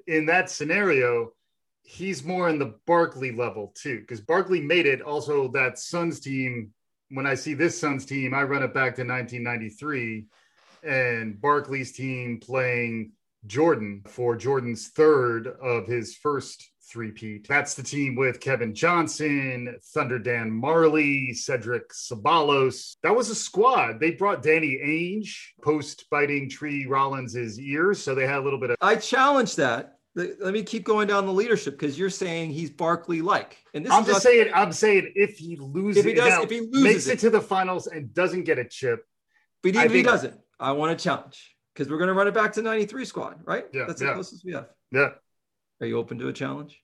in 0.08 0.26
that 0.28 0.50
scenario, 0.52 1.32
he's 1.90 2.24
more 2.24 2.50
in 2.50 2.60
the 2.60 2.76
Barkley 2.86 3.32
level 3.32 3.74
too. 3.76 4.00
Because 4.00 4.22
Barkley 4.22 4.62
made 4.62 4.86
it. 4.86 5.02
Also, 5.02 5.48
that 5.50 5.80
Suns 5.80 6.20
team. 6.20 6.72
When 7.12 7.26
I 7.26 7.34
see 7.34 7.56
this 7.56 7.80
Suns 7.80 8.06
team, 8.06 8.36
I 8.36 8.44
run 8.44 8.62
it 8.62 8.72
back 8.74 8.96
to 8.96 9.04
1993, 9.04 10.26
and 10.84 11.42
Barkley's 11.42 11.92
team 11.92 12.40
playing 12.40 13.14
Jordan 13.48 14.04
for 14.08 14.36
Jordan's 14.36 14.90
third 14.90 15.48
of 15.48 15.88
his 15.88 16.16
first 16.16 16.70
three-peat. 16.92 17.48
That's 17.48 17.74
the 17.74 17.82
team 17.82 18.16
with 18.16 18.40
Kevin 18.40 18.76
Johnson, 18.76 19.76
Thunder 19.94 20.20
Dan 20.20 20.52
Majerle, 20.52 21.36
Cedric 21.36 21.90
Ceballos. 21.92 22.98
That 23.02 23.16
was 23.16 23.30
a 23.32 23.36
squad. 23.36 24.00
They 24.00 24.12
brought 24.12 24.44
Danny 24.44 24.78
Ainge 24.84 25.36
post 25.64 26.06
biting 26.12 26.48
Tree 26.48 26.86
Rollins's 26.86 27.60
ears, 27.60 28.02
so 28.02 28.14
they 28.14 28.28
had 28.28 28.38
a 28.38 28.44
little 28.44 28.60
bit 28.60 28.70
of 28.72 28.78
I 28.82 28.96
challenge 28.96 29.56
that. 29.56 29.99
Let 30.16 30.54
me 30.54 30.64
keep 30.64 30.84
going 30.84 31.08
down 31.08 31.26
the 31.26 31.32
leadership 31.32 31.76
because 31.80 31.98
you're 31.98 32.10
saying 32.10 32.52
he's 32.52 32.70
Barkley 32.70 33.22
like. 33.22 33.58
And 33.74 33.86
this 33.86 33.94
I'm 33.94 34.04
just 34.06 34.18
us- 34.18 34.24
saying, 34.24 34.52
I'm 34.54 34.74
saying 34.74 35.14
if 35.16 35.38
he 35.38 35.56
loses, 35.56 36.00
if 36.04 36.06
he 36.06 36.14
does, 36.14 36.30
now, 36.30 36.42
if 36.44 36.50
he 36.50 36.60
loses 36.62 36.84
makes 36.84 37.08
it, 37.08 37.14
it 37.14 37.20
to 37.20 37.30
the 37.30 37.40
finals 37.42 37.88
and 37.88 38.14
doesn't 38.14 38.44
get 38.44 38.58
a 38.58 38.66
chip, 38.66 39.06
but 39.64 39.70
even 39.70 39.84
if 39.84 39.92
he 39.94 40.02
doesn't, 40.04 40.38
I 40.60 40.72
want 40.74 40.98
to 40.98 41.02
challenge 41.02 41.56
because 41.74 41.90
we're 41.90 42.00
going 42.00 42.10
to 42.10 42.14
run 42.14 42.28
it 42.28 42.34
back 42.34 42.54
to 42.54 42.62
93 42.62 43.06
squad, 43.06 43.40
right? 43.46 43.66
Yeah, 43.72 43.86
That's 43.88 44.00
the 44.02 44.08
yeah. 44.08 44.14
closest 44.14 44.44
we 44.44 44.54
have. 44.54 44.68
yeah, 44.92 45.10
Are 45.80 45.88
you 45.88 45.98
open 45.98 46.18
to 46.20 46.28
a 46.28 46.34
challenge? 46.34 46.82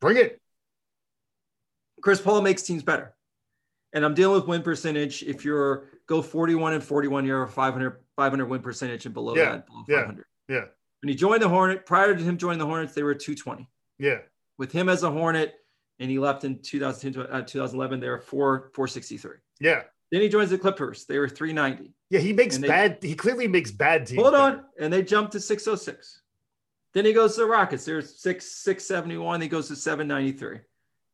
bring 0.00 0.16
it. 0.18 0.40
Chris 2.02 2.20
Paul 2.20 2.40
makes 2.42 2.62
teams 2.62 2.82
better. 2.82 3.14
And 3.92 4.04
I'm 4.04 4.14
dealing 4.14 4.36
with 4.36 4.46
win 4.46 4.62
percentage. 4.62 5.22
If 5.22 5.44
you're 5.44 5.88
go 6.06 6.22
41 6.22 6.74
and 6.74 6.84
41, 6.84 7.26
you're 7.26 7.42
a 7.42 7.48
500, 7.48 7.96
500 8.16 8.46
win 8.46 8.62
percentage 8.62 9.04
and 9.06 9.12
below 9.14 9.34
Yeah, 9.34 9.52
that, 9.52 9.66
below 9.66 9.84
yeah. 9.88 9.96
500. 10.00 10.24
Yeah, 10.48 10.64
When 11.02 11.08
he 11.08 11.14
joined 11.14 11.42
the 11.42 11.48
Hornet, 11.48 11.86
prior 11.86 12.14
to 12.14 12.22
him 12.22 12.36
joining 12.36 12.58
the 12.58 12.66
Hornets, 12.66 12.92
they 12.94 13.02
were 13.02 13.14
220. 13.14 13.66
yeah, 13.98 14.18
With 14.58 14.70
him 14.72 14.88
as 14.88 15.02
a 15.02 15.10
Hornet, 15.10 15.54
and 15.98 16.10
he 16.10 16.18
left 16.18 16.44
in 16.44 16.58
2010, 16.60 17.26
uh, 17.30 17.42
2011, 17.42 18.00
they 18.00 18.08
were 18.08 18.18
4, 18.18 18.70
463. 18.74 19.36
yeah, 19.60 19.82
Then 20.12 20.20
he 20.20 20.28
joins 20.28 20.50
the 20.50 20.58
Clippers. 20.58 21.06
They 21.06 21.18
were 21.18 21.28
390. 21.28 21.92
yeah. 22.10 22.20
He 22.20 22.32
makes 22.32 22.58
they- 22.58 22.68
bad. 22.68 22.98
He 23.02 23.14
clearly 23.14 23.48
makes 23.48 23.70
bad 23.70 24.06
teams. 24.06 24.20
Hold 24.22 24.34
on. 24.34 24.64
And 24.78 24.92
they 24.92 25.02
jumped 25.02 25.32
to 25.32 25.40
606. 25.40 26.20
Then 26.92 27.04
he 27.04 27.12
goes 27.12 27.34
to 27.36 27.42
the 27.42 27.46
Rockets. 27.46 27.84
There's 27.84 28.18
6, 28.20 28.44
671. 28.44 29.40
He 29.40 29.48
goes 29.48 29.68
to 29.68 29.76
793. 29.76 30.60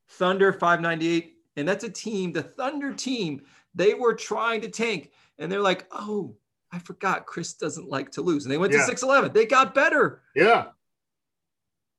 Thunder 0.09 0.51
598. 0.51 1.35
And 1.57 1.67
that's 1.67 1.83
a 1.83 1.89
team, 1.89 2.31
the 2.33 2.43
Thunder 2.43 2.93
team, 2.93 3.41
they 3.75 3.93
were 3.93 4.13
trying 4.13 4.61
to 4.61 4.69
tank. 4.69 5.11
And 5.39 5.51
they're 5.51 5.61
like, 5.61 5.85
oh, 5.91 6.35
I 6.71 6.79
forgot 6.79 7.25
Chris 7.25 7.53
doesn't 7.53 7.89
like 7.89 8.11
to 8.11 8.21
lose. 8.21 8.45
And 8.45 8.51
they 8.51 8.57
went 8.57 8.73
Yeah. 8.73 8.79
to 8.79 8.85
611. 8.85 9.33
They 9.33 9.45
got 9.45 9.73
better. 9.73 10.21
Yeah, 10.35 10.71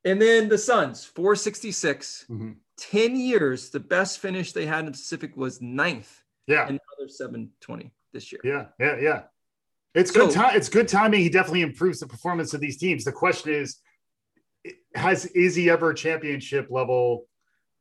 And 0.05 0.23
then 0.23 0.49
the 0.49 0.57
Suns, 0.59 1.05
466. 1.05 2.25
Mhm. 2.31 2.57
10 2.77 3.17
years, 3.17 3.71
the 3.71 3.81
best 3.81 4.21
finish 4.21 4.53
they 4.53 4.65
had 4.67 4.81
in 4.81 4.87
the 4.87 4.93
Pacific 4.93 5.37
was 5.37 5.61
ninth. 5.61 6.23
yeah, 6.47 6.63
And 6.67 6.75
now 6.77 6.95
they're 6.99 7.09
720 7.09 7.93
this 8.13 8.31
year. 8.33 8.41
yeah, 8.45 8.69
yeah, 8.79 8.97
yeah. 9.01 9.25
It's 9.95 10.13
So- 10.13 10.27
good 10.27 10.35
time. 10.35 10.57
It's 10.57 10.69
good 10.69 10.87
timing. 10.89 11.21
He 11.21 11.29
definitely 11.29 11.63
improves 11.63 11.99
the 12.01 12.07
performance 12.07 12.55
of 12.55 12.61
these 12.61 12.77
teams. 12.79 13.05
The 13.05 13.13
question 13.13 13.53
is, 13.53 13.81
has 14.95 15.27
is 15.27 15.55
he 15.57 15.69
ever 15.71 15.93
championship 15.95 16.71
level 16.71 17.29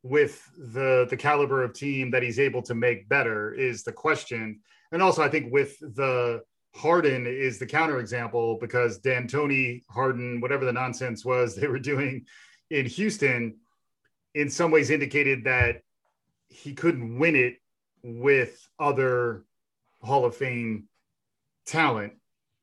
with 0.03 0.41
the 0.57 1.05
the 1.09 1.17
caliber 1.17 1.63
of 1.63 1.73
team 1.73 2.11
that 2.11 2.23
he's 2.23 2.39
able 2.39 2.61
to 2.63 2.73
make 2.75 3.07
better 3.09 3.53
is 3.53 3.83
the 3.83 3.91
question. 3.93 4.61
And 4.91 5.01
also, 5.01 5.21
I 5.21 5.29
think 5.29 5.51
with 5.53 5.77
the 5.79 6.43
Harden 6.77 7.25
is 7.25 7.57
the 7.57 7.65
counterexample 7.65 8.59
because 8.59 8.99
D'Antoni, 8.99 9.81
Harden, 9.89 10.39
whatever 10.39 10.63
the 10.63 10.71
nonsense 10.71 11.25
was 11.25 11.55
they 11.57 11.67
were 11.67 11.79
doing 11.79 12.25
in 12.69 12.85
Houston, 12.85 13.55
in 14.35 14.49
some 14.49 14.71
ways 14.71 14.89
indicated 14.89 15.43
that 15.45 15.81
he 16.49 16.73
couldn't 16.73 17.17
win 17.17 17.35
it 17.35 17.55
with 18.03 18.67
other 18.79 19.43
Hall 20.01 20.25
of 20.25 20.35
Fame 20.35 20.87
talent. 21.65 22.13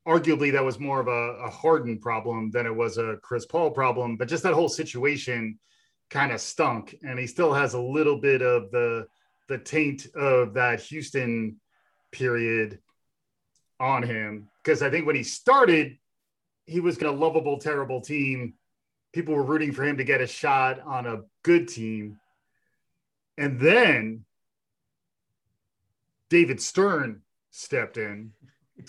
Arguably, 0.07 0.53
that 0.53 0.65
was 0.65 0.79
more 0.79 1.01
of 1.01 1.09
a, 1.09 1.45
a 1.45 1.51
Harden 1.51 1.99
problem 1.99 2.51
than 2.51 2.67
it 2.67 2.75
was 2.75 2.99
a 2.99 3.17
Chris 3.23 3.47
Paul 3.47 3.71
problem. 3.71 4.17
But 4.17 4.29
just 4.29 4.43
that 4.43 4.53
whole 4.53 4.69
situation 4.69 5.59
kind 6.11 6.31
of 6.31 6.41
stunk, 6.41 6.95
and 7.03 7.19
he 7.19 7.27
still 7.27 7.53
has 7.53 7.75
a 7.75 7.81
little 7.81 8.21
bit 8.21 8.43
of 8.43 8.71
the 8.71 9.07
the 9.49 9.59
taint 9.59 10.07
of 10.15 10.55
that 10.55 10.81
Houston 10.81 11.57
period 12.13 12.79
on 13.81 14.03
him. 14.03 14.49
Because 14.63 14.83
I 14.83 14.91
think 14.91 15.07
when 15.07 15.17
he 15.17 15.23
started, 15.23 15.99
he 16.67 16.81
was 16.81 16.99
a 16.99 17.11
lovable, 17.11 17.59
terrible 17.59 18.01
team. 18.01 18.55
People 19.13 19.35
were 19.35 19.45
rooting 19.45 19.73
for 19.73 19.85
him 19.85 19.99
to 19.99 20.05
get 20.05 20.21
a 20.21 20.27
shot 20.27 20.81
on 20.81 21.07
a 21.07 21.23
good 21.43 21.69
team. 21.69 22.19
And 23.37 23.61
then 23.61 24.25
David 26.31 26.61
Stern 26.61 27.23
stepped 27.51 27.97
in 27.97 28.33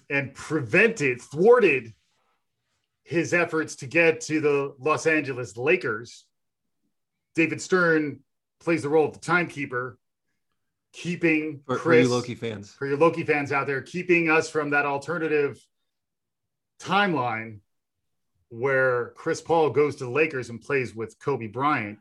and 0.09 0.33
prevented, 0.33 1.21
thwarted 1.21 1.93
his 3.03 3.33
efforts 3.33 3.75
to 3.77 3.85
get 3.85 4.21
to 4.21 4.41
the 4.41 4.73
Los 4.79 5.05
Angeles 5.05 5.57
Lakers. 5.57 6.25
David 7.35 7.61
Stern 7.61 8.19
plays 8.59 8.81
the 8.81 8.89
role 8.89 9.05
of 9.05 9.13
the 9.13 9.19
timekeeper, 9.19 9.99
keeping 10.95 11.61
for, 11.65 11.77
Chris, 11.77 12.07
for 12.07 12.09
you 12.09 12.15
Loki 12.15 12.35
fans, 12.35 12.71
for 12.71 12.87
your 12.87 12.97
Loki 12.97 13.23
fans 13.23 13.51
out 13.51 13.67
there, 13.67 13.81
keeping 13.81 14.29
us 14.29 14.49
from 14.49 14.69
that 14.71 14.85
alternative 14.85 15.59
timeline 16.79 17.59
where 18.49 19.11
Chris 19.15 19.41
Paul 19.41 19.69
goes 19.69 19.95
to 19.97 20.05
the 20.05 20.09
Lakers 20.09 20.49
and 20.49 20.61
plays 20.61 20.95
with 20.95 21.19
Kobe 21.19 21.47
Bryant. 21.47 21.99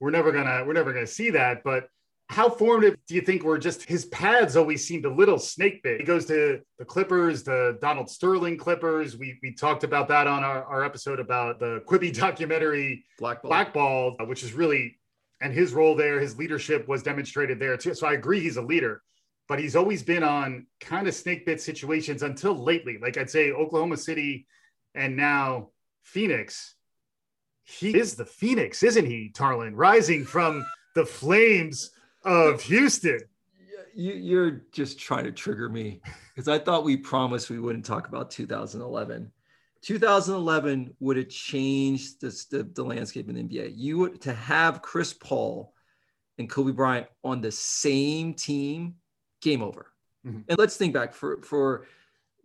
We're 0.00 0.10
never 0.10 0.32
gonna 0.32 0.64
we're 0.66 0.72
never 0.72 0.92
gonna 0.92 1.06
see 1.06 1.30
that, 1.30 1.62
but 1.64 1.88
how 2.28 2.48
formative 2.48 2.96
do 3.06 3.14
you 3.14 3.20
think 3.20 3.42
were 3.42 3.58
just 3.58 3.84
his 3.84 4.06
paths 4.06 4.56
always 4.56 4.86
seemed 4.86 5.04
a 5.04 5.10
little 5.10 5.38
snake 5.38 5.82
bit? 5.82 6.00
He 6.00 6.06
goes 6.06 6.24
to 6.26 6.60
the 6.78 6.84
Clippers, 6.84 7.42
the 7.42 7.78
Donald 7.82 8.08
Sterling 8.08 8.56
Clippers. 8.56 9.16
We, 9.16 9.38
we 9.42 9.54
talked 9.54 9.84
about 9.84 10.08
that 10.08 10.26
on 10.26 10.42
our, 10.42 10.64
our 10.64 10.84
episode 10.84 11.20
about 11.20 11.60
the 11.60 11.82
Quibi 11.86 12.16
documentary 12.16 13.04
Blackball. 13.20 13.50
Blackball, 13.50 14.16
which 14.26 14.42
is 14.42 14.54
really, 14.54 14.96
and 15.44 15.52
his 15.52 15.74
role 15.74 15.94
there, 15.94 16.18
his 16.18 16.38
leadership 16.38 16.88
was 16.88 17.02
demonstrated 17.02 17.60
there 17.60 17.76
too. 17.76 17.92
So 17.92 18.06
I 18.06 18.14
agree 18.14 18.40
he's 18.40 18.56
a 18.56 18.62
leader, 18.62 19.02
but 19.46 19.58
he's 19.58 19.76
always 19.76 20.02
been 20.02 20.22
on 20.22 20.66
kind 20.80 21.06
of 21.06 21.14
snake 21.14 21.44
bit 21.44 21.60
situations 21.60 22.22
until 22.22 22.54
lately. 22.54 22.96
Like 23.00 23.18
I'd 23.18 23.28
say 23.28 23.52
Oklahoma 23.52 23.98
City 23.98 24.46
and 24.94 25.18
now 25.18 25.68
Phoenix. 26.02 26.76
He 27.62 27.94
is 27.94 28.14
the 28.14 28.24
Phoenix, 28.24 28.82
isn't 28.82 29.04
he, 29.04 29.32
Tarlin? 29.34 29.72
Rising 29.74 30.24
from 30.24 30.64
the 30.94 31.04
flames 31.04 31.90
of 32.24 32.62
Houston. 32.62 33.20
You, 33.94 34.40
are 34.40 34.64
just 34.72 34.98
trying 34.98 35.24
to 35.24 35.32
trigger 35.32 35.68
me 35.68 36.00
because 36.34 36.48
I 36.48 36.58
thought 36.58 36.84
we 36.84 36.96
promised 36.96 37.50
we 37.50 37.60
wouldn't 37.60 37.84
talk 37.84 38.08
about 38.08 38.30
2011. 38.30 39.30
2011 39.84 40.94
would 41.00 41.18
have 41.18 41.28
changed 41.28 42.20
the, 42.20 42.44
the, 42.50 42.62
the 42.62 42.82
landscape 42.82 43.28
in 43.28 43.34
the 43.34 43.42
NBA. 43.42 43.74
You 43.76 43.98
would 43.98 44.20
to 44.22 44.32
have 44.32 44.80
Chris 44.80 45.12
Paul 45.12 45.74
and 46.38 46.48
Kobe 46.48 46.72
Bryant 46.72 47.06
on 47.22 47.42
the 47.42 47.52
same 47.52 48.32
team, 48.32 48.94
game 49.42 49.62
over. 49.62 49.92
Mm-hmm. 50.26 50.40
And 50.48 50.58
let's 50.58 50.78
think 50.78 50.94
back 50.94 51.12
for 51.12 51.42
for 51.42 51.86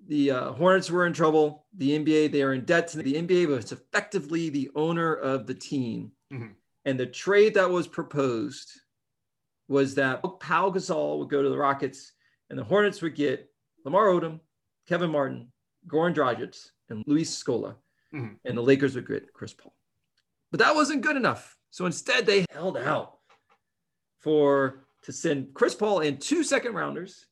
the 0.08 0.32
uh, 0.32 0.52
Hornets 0.52 0.92
were 0.92 1.06
in 1.06 1.14
trouble. 1.14 1.66
The 1.78 1.98
NBA 1.98 2.34
they 2.34 2.44
are 2.44 2.54
in 2.54 2.66
debt. 2.66 2.90
To 2.90 2.98
the 2.98 3.14
NBA 3.14 3.48
but 3.48 3.60
it's 3.60 3.72
effectively 3.72 4.50
the 4.50 4.70
owner 4.76 5.14
of 5.14 5.48
the 5.48 5.54
team, 5.54 6.12
mm-hmm. 6.34 6.52
and 6.84 7.00
the 7.00 7.06
trade 7.06 7.54
that 7.54 7.70
was 7.70 7.88
proposed 7.88 8.70
was 9.70 9.96
that 9.96 10.22
Pau 10.22 10.72
Gasol 10.72 11.20
would 11.20 11.30
go 11.30 11.42
to 11.42 11.50
the 11.50 11.58
Rockets 11.58 12.12
and 12.50 12.60
the 12.60 12.64
Hornets 12.64 13.02
would 13.02 13.16
get 13.16 13.50
Lamar 13.86 14.08
Odom, 14.08 14.40
Kevin 14.88 15.12
Martin, 15.12 15.52
Goran 15.88 16.14
Dragic, 16.14 16.58
and 16.90 17.04
Luis 17.08 17.32
Scola, 17.32 17.76
mm-hmm. 18.14 18.34
and 18.46 18.58
the 18.58 18.62
Lakers 18.62 18.96
would 18.96 19.08
get 19.08 19.34
Chris 19.34 19.54
Paul. 19.54 19.74
But 20.52 20.60
that 20.60 20.76
wasn't 20.76 21.02
good 21.02 21.16
enough. 21.16 21.56
So 21.70 21.86
instead, 21.86 22.26
they 22.26 22.46
held 22.52 22.78
out 22.78 23.18
for 24.20 24.86
to 25.04 25.14
send 25.14 25.54
Chris 25.54 25.76
Paul 25.76 26.00
and 26.00 26.20
two 26.20 26.44
second 26.44 26.74
rounders 26.74 27.26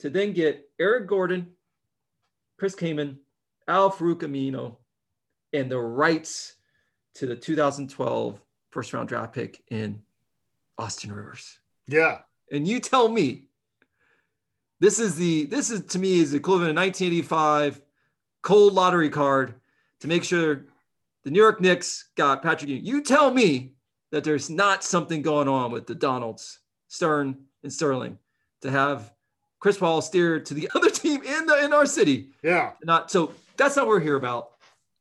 to 0.00 0.10
then 0.10 0.32
get 0.32 0.68
Eric 0.80 1.06
Gordon, 1.06 1.48
Chris 2.58 2.74
Kaman, 2.74 3.18
Al 3.68 3.90
Farouq 3.90 4.20
Aminu, 4.22 4.76
and 5.52 5.70
the 5.70 5.78
rights 5.78 6.54
to 7.14 7.26
the 7.26 7.36
2012 7.36 8.40
first 8.70 8.92
round 8.92 9.08
draft 9.08 9.34
pick 9.34 9.62
in 9.70 10.02
Austin 10.78 11.12
Rivers. 11.12 11.58
Yeah. 11.86 12.18
And 12.50 12.66
you 12.66 12.80
tell 12.80 13.08
me 13.08 13.48
this 14.80 14.98
is 14.98 15.14
the 15.14 15.46
this 15.46 15.70
is 15.70 15.84
to 15.86 15.98
me 15.98 16.18
is 16.18 16.34
equivalent 16.34 16.76
to 16.76 16.80
1985 16.80 17.80
cold 18.42 18.74
lottery 18.74 19.10
card 19.10 19.54
to 20.00 20.08
make 20.08 20.24
sure 20.24 20.66
the 21.24 21.30
New 21.30 21.40
York 21.40 21.60
Knicks 21.60 22.10
got 22.16 22.42
Patrick 22.42 22.68
Ewing. 22.68 22.84
You 22.84 23.02
tell 23.02 23.32
me 23.32 23.74
that 24.10 24.24
there's 24.24 24.50
not 24.50 24.84
something 24.84 25.22
going 25.22 25.48
on 25.48 25.70
with 25.72 25.86
the 25.86 25.94
Donalds, 25.94 26.58
Stern, 26.88 27.36
and 27.62 27.72
Sterling 27.72 28.18
to 28.62 28.70
have 28.70 29.12
Chris 29.60 29.78
Paul 29.78 30.02
steer 30.02 30.40
to 30.40 30.54
the 30.54 30.68
other 30.74 30.90
team 30.90 31.22
in 31.22 31.46
the 31.46 31.64
in 31.64 31.72
our 31.72 31.86
city. 31.86 32.30
Yeah. 32.42 32.72
Not 32.84 33.10
so 33.10 33.32
that's 33.56 33.76
not 33.76 33.86
what 33.86 33.94
we're 33.94 34.00
here 34.00 34.16
about. 34.16 34.50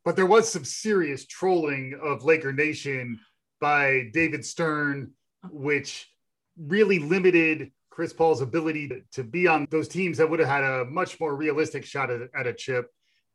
But 0.03 0.15
there 0.15 0.25
was 0.25 0.51
some 0.51 0.65
serious 0.65 1.25
trolling 1.25 1.99
of 2.01 2.23
Laker 2.23 2.51
Nation 2.51 3.19
by 3.59 4.09
David 4.13 4.43
Stern, 4.43 5.11
which 5.51 6.09
really 6.57 6.99
limited 6.99 7.71
Chris 7.91 8.11
Paul's 8.11 8.41
ability 8.41 8.87
to, 8.87 9.01
to, 9.11 9.23
be 9.23 9.47
on 9.47 9.67
those 9.69 9.87
teams 9.87 10.17
that 10.17 10.27
would 10.27 10.39
have 10.39 10.49
had 10.49 10.63
a 10.63 10.85
much 10.85 11.19
more 11.19 11.35
realistic 11.35 11.85
shot 11.85 12.09
at, 12.09 12.29
at 12.33 12.47
a 12.47 12.53
chip. 12.53 12.91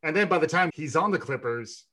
And 0.06 0.14
then 0.14 0.28
by 0.28 0.38
the 0.38 0.46
time 0.46 0.70
he's 0.72 0.94
on 0.94 1.10
the 1.10 1.18
Clippers, 1.18 1.84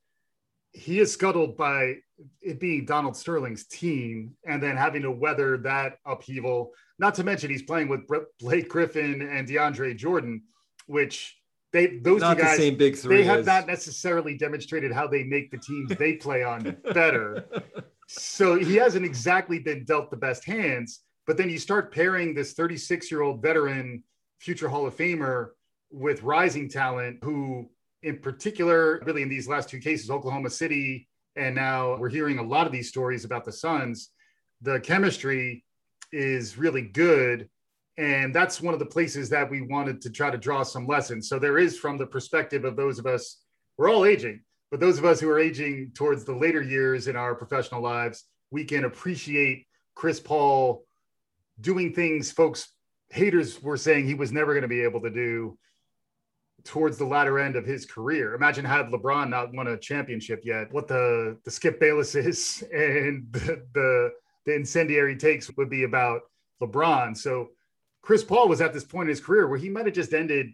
he 0.71 0.99
is 0.99 1.11
scuttled 1.11 1.57
by 1.57 1.95
it 2.41 2.59
being 2.59 2.85
Donald 2.85 3.17
Sterling's 3.17 3.65
team 3.65 4.35
and 4.45 4.61
then 4.61 4.77
having 4.77 5.01
to 5.01 5.09
weather 5.11 5.57
that 5.57 5.97
upheaval. 6.05 6.73
Not 6.99 7.15
to 7.15 7.23
mention 7.23 7.49
he's 7.49 7.63
playing 7.63 7.89
with 7.89 8.01
Blake 8.39 8.69
Griffin 8.69 9.23
and 9.23 9.47
DeAndre 9.47 9.97
Jordan, 9.97 10.43
which 10.85 11.35
they 11.71 11.97
those 11.97 12.21
not 12.21 12.37
two 12.37 12.43
guys 12.43 12.57
the 12.57 12.63
same 12.63 12.77
big 12.77 12.95
three 12.95 13.17
they 13.17 13.23
have 13.23 13.47
not 13.47 13.65
necessarily 13.65 14.37
demonstrated 14.37 14.91
how 14.91 15.07
they 15.07 15.23
make 15.23 15.49
the 15.49 15.57
teams 15.57 15.89
they 15.95 16.13
play 16.13 16.43
on 16.43 16.77
better. 16.93 17.47
so 18.07 18.59
he 18.59 18.75
hasn't 18.75 19.05
exactly 19.05 19.57
been 19.57 19.85
dealt 19.85 20.11
the 20.11 20.17
best 20.17 20.45
hands. 20.45 20.99
But 21.25 21.37
then 21.37 21.49
you 21.49 21.57
start 21.57 21.91
pairing 21.91 22.35
this 22.35 22.53
36 22.53 23.09
year 23.09 23.21
old 23.21 23.41
veteran, 23.41 24.03
future 24.39 24.69
Hall 24.69 24.85
of 24.85 24.95
Famer 24.95 25.49
with 25.89 26.21
rising 26.21 26.69
talent 26.69 27.19
who, 27.23 27.69
in 28.03 28.19
particular, 28.19 29.01
really 29.05 29.21
in 29.21 29.29
these 29.29 29.47
last 29.47 29.69
two 29.69 29.79
cases, 29.79 30.09
Oklahoma 30.09 30.49
City, 30.49 31.07
and 31.35 31.55
now 31.55 31.97
we're 31.97 32.09
hearing 32.09 32.37
a 32.37 32.43
lot 32.43 32.67
of 32.67 32.71
these 32.71 32.89
stories 32.89 33.25
about 33.25 33.45
the 33.45 33.51
Suns, 33.51 34.11
the 34.61 34.79
chemistry 34.79 35.63
is 36.11 36.57
really 36.57 36.81
good. 36.81 37.49
And 37.97 38.33
that's 38.33 38.61
one 38.61 38.73
of 38.73 38.79
the 38.79 38.85
places 38.85 39.29
that 39.29 39.49
we 39.49 39.61
wanted 39.61 40.01
to 40.01 40.09
try 40.09 40.31
to 40.31 40.37
draw 40.37 40.63
some 40.63 40.87
lessons. 40.87 41.29
So 41.29 41.39
there 41.39 41.59
is 41.59 41.77
from 41.77 41.97
the 41.97 42.05
perspective 42.05 42.65
of 42.65 42.75
those 42.75 42.99
of 42.99 43.05
us, 43.05 43.41
we're 43.77 43.89
all 43.89 44.05
aging, 44.05 44.41
but 44.71 44.79
those 44.79 44.97
of 44.97 45.05
us 45.05 45.19
who 45.19 45.29
are 45.29 45.39
aging 45.39 45.91
towards 45.93 46.23
the 46.23 46.35
later 46.35 46.61
years 46.61 47.07
in 47.07 47.15
our 47.15 47.35
professional 47.35 47.81
lives, 47.81 48.25
we 48.51 48.63
can 48.63 48.85
appreciate 48.85 49.65
Chris 49.95 50.19
Paul 50.19 50.83
doing 51.61 51.93
things 51.93 52.31
folks 52.31 52.73
haters 53.13 53.61
were 53.61 53.77
saying 53.77 54.07
he 54.07 54.15
was 54.15 54.31
never 54.31 54.53
going 54.53 54.63
to 54.63 54.67
be 54.67 54.81
able 54.81 54.99
to 54.99 55.09
do 55.09 55.57
towards 56.65 56.97
the 56.97 57.05
latter 57.05 57.39
end 57.39 57.55
of 57.55 57.65
his 57.65 57.85
career. 57.85 58.35
Imagine 58.35 58.65
had 58.65 58.87
LeBron 58.87 59.29
not 59.29 59.53
won 59.53 59.67
a 59.67 59.77
championship 59.77 60.41
yet, 60.43 60.71
what 60.71 60.87
the 60.87 61.37
the 61.43 61.51
Skip 61.51 61.79
Bayless 61.79 62.15
is 62.15 62.63
and 62.73 63.27
the, 63.31 63.63
the 63.73 64.11
the 64.45 64.55
incendiary 64.55 65.15
takes 65.15 65.49
would 65.55 65.69
be 65.69 65.83
about 65.83 66.21
LeBron. 66.61 67.15
So 67.15 67.49
Chris 68.01 68.23
Paul 68.23 68.49
was 68.49 68.61
at 68.61 68.73
this 68.73 68.83
point 68.83 69.07
in 69.07 69.09
his 69.09 69.21
career 69.21 69.47
where 69.47 69.57
he 69.57 69.69
might 69.69 69.85
have 69.85 69.95
just 69.95 70.13
ended 70.13 70.47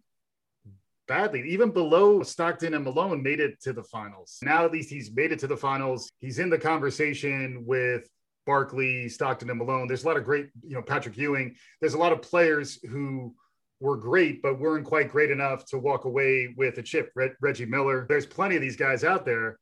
badly. 1.07 1.41
Even 1.49 1.71
below 1.71 2.21
Stockton 2.21 2.75
and 2.75 2.83
Malone 2.83 3.23
made 3.23 3.39
it 3.39 3.59
to 3.61 3.73
the 3.73 3.83
finals. 3.83 4.37
Now 4.43 4.63
at 4.65 4.71
least 4.71 4.91
he's 4.91 5.11
made 5.11 5.31
it 5.31 5.39
to 5.39 5.47
the 5.47 5.57
finals. 5.57 6.11
He's 6.19 6.37
in 6.37 6.49
the 6.49 6.57
conversation 6.57 7.63
with 7.65 8.07
Barkley, 8.45 9.09
Stockton, 9.09 9.49
and 9.49 9.59
Malone. 9.59 9.87
There's 9.87 10.03
a 10.03 10.07
lot 10.07 10.17
of 10.17 10.23
great, 10.23 10.49
you 10.63 10.75
know, 10.75 10.81
Patrick 10.81 11.17
Ewing. 11.17 11.55
There's 11.81 11.95
a 11.95 11.99
lot 11.99 12.11
of 12.11 12.21
players 12.21 12.79
who 12.83 13.35
were 13.79 13.97
great, 13.97 14.41
but 14.41 14.59
weren't 14.59 14.85
quite 14.85 15.09
great 15.09 15.31
enough 15.31 15.65
to 15.65 15.77
walk 15.77 16.05
away 16.05 16.53
with 16.57 16.77
a 16.77 16.83
chip. 16.83 17.11
Reggie 17.41 17.65
Miller. 17.65 18.05
There's 18.07 18.25
plenty 18.25 18.55
of 18.55 18.61
these 18.61 18.75
guys 18.75 19.03
out 19.03 19.25
there. 19.25 19.57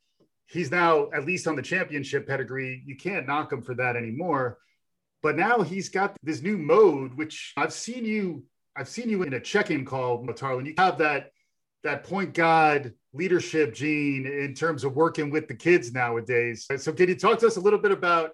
he's 0.47 0.71
now 0.71 1.09
at 1.13 1.25
least 1.25 1.47
on 1.47 1.55
the 1.55 1.62
championship 1.62 2.27
pedigree. 2.27 2.81
You 2.86 2.95
can't 2.95 3.27
knock 3.27 3.51
him 3.51 3.62
for 3.62 3.75
that 3.75 3.95
anymore. 3.95 4.57
But 5.21 5.36
now 5.36 5.62
he's 5.62 5.89
got 5.89 6.15
this 6.24 6.41
new 6.41 6.57
mode, 6.57 7.13
which 7.15 7.53
I've 7.57 7.74
seen 7.74 8.05
you. 8.05 8.43
I've 8.75 8.88
seen 8.88 9.09
you 9.09 9.24
in 9.24 9.33
a 9.33 9.39
check-in 9.39 9.83
call, 9.86 10.25
Tarlin. 10.25 10.67
You 10.67 10.75
have 10.77 11.00
that 11.00 11.31
that 11.83 12.03
point 12.03 12.33
guard 12.33 12.93
leadership 13.13 13.74
gene 13.74 14.25
in 14.25 14.53
terms 14.53 14.83
of 14.83 14.95
working 14.95 15.29
with 15.29 15.47
the 15.47 15.55
kids 15.55 15.91
nowadays. 15.91 16.67
So, 16.77 16.93
can 16.93 17.09
you 17.09 17.15
talk 17.15 17.39
to 17.39 17.47
us 17.47 17.57
a 17.57 17.62
little 17.62 17.79
bit 17.79 17.91
about 17.91 18.31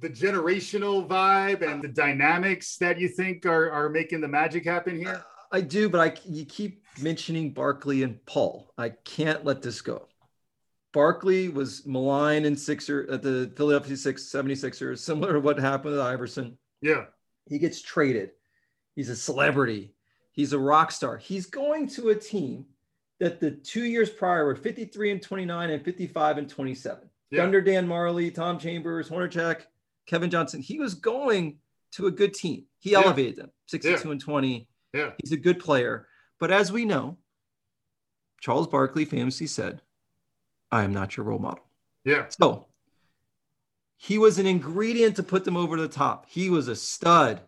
the 0.00 0.08
generational 0.08 1.06
vibe 1.06 1.62
and 1.62 1.82
the 1.82 1.88
dynamics 1.88 2.76
that 2.76 2.98
you 2.98 3.08
think 3.08 3.46
are, 3.46 3.70
are 3.70 3.88
making 3.88 4.20
the 4.20 4.28
magic 4.28 4.64
happen 4.64 4.96
here? 4.96 5.24
I 5.52 5.60
do, 5.60 5.88
but 5.88 6.00
I 6.00 6.28
you 6.28 6.44
keep 6.44 6.84
mentioning 7.00 7.52
Barkley 7.52 8.02
and 8.02 8.24
Paul. 8.26 8.72
I 8.78 8.90
can't 8.90 9.44
let 9.44 9.62
this 9.62 9.80
go. 9.80 10.08
Barkley 10.92 11.48
was 11.48 11.86
maligned 11.86 12.46
in 12.46 12.56
Sixer 12.56 13.06
at 13.10 13.22
the 13.22 13.52
Philadelphia 13.56 13.96
6 13.96 14.22
76ers, 14.22 14.98
similar 14.98 15.34
to 15.34 15.40
what 15.40 15.58
happened 15.58 15.92
with 15.92 16.00
Iverson. 16.00 16.58
Yeah. 16.80 17.04
He 17.48 17.58
gets 17.58 17.80
traded. 17.80 18.30
He's 18.96 19.08
a 19.08 19.16
celebrity. 19.16 19.94
He's 20.32 20.52
a 20.52 20.58
rock 20.58 20.90
star. 20.90 21.16
He's 21.16 21.46
going 21.46 21.88
to 21.90 22.08
a 22.08 22.14
team 22.14 22.66
that 23.20 23.38
the 23.38 23.52
two 23.52 23.84
years 23.84 24.10
prior 24.10 24.46
were 24.46 24.56
53 24.56 25.12
and 25.12 25.22
29 25.22 25.70
and 25.70 25.84
55 25.84 26.38
and 26.38 26.48
27. 26.48 27.08
Yeah. 27.30 27.44
Under 27.44 27.60
Dan 27.60 27.86
Majerle, 27.86 28.34
Tom 28.34 28.58
Chambers, 28.58 29.08
Hornacek, 29.08 29.62
Kevin 30.10 30.28
Johnson. 30.28 30.60
He 30.60 30.80
was 30.80 30.94
going 30.94 31.58
to 31.92 32.08
a 32.08 32.10
good 32.10 32.34
team. 32.34 32.64
He 32.80 32.90
yeah. 32.90 33.02
elevated 33.02 33.36
them 33.36 33.50
62 33.68 33.94
yeah. 34.04 34.10
and 34.10 34.20
20. 34.20 34.68
Yeah. 34.92 35.10
He's 35.22 35.30
a 35.30 35.36
good 35.36 35.60
player. 35.60 36.08
But 36.40 36.50
as 36.50 36.72
we 36.72 36.84
know, 36.84 37.18
Charles 38.40 38.66
Barkley 38.66 39.04
famously 39.04 39.46
said, 39.46 39.82
I 40.72 40.82
am 40.82 40.92
not 40.92 41.16
your 41.16 41.26
role 41.26 41.38
model. 41.38 41.64
Yeah. 42.04 42.26
So 42.28 42.66
he 43.96 44.18
was 44.18 44.38
an 44.38 44.46
ingredient 44.46 45.14
to 45.16 45.22
put 45.22 45.44
them 45.44 45.56
over 45.56 45.76
the 45.76 45.88
top. 45.88 46.26
He 46.28 46.50
was 46.50 46.66
a 46.66 46.74
stud 46.74 47.42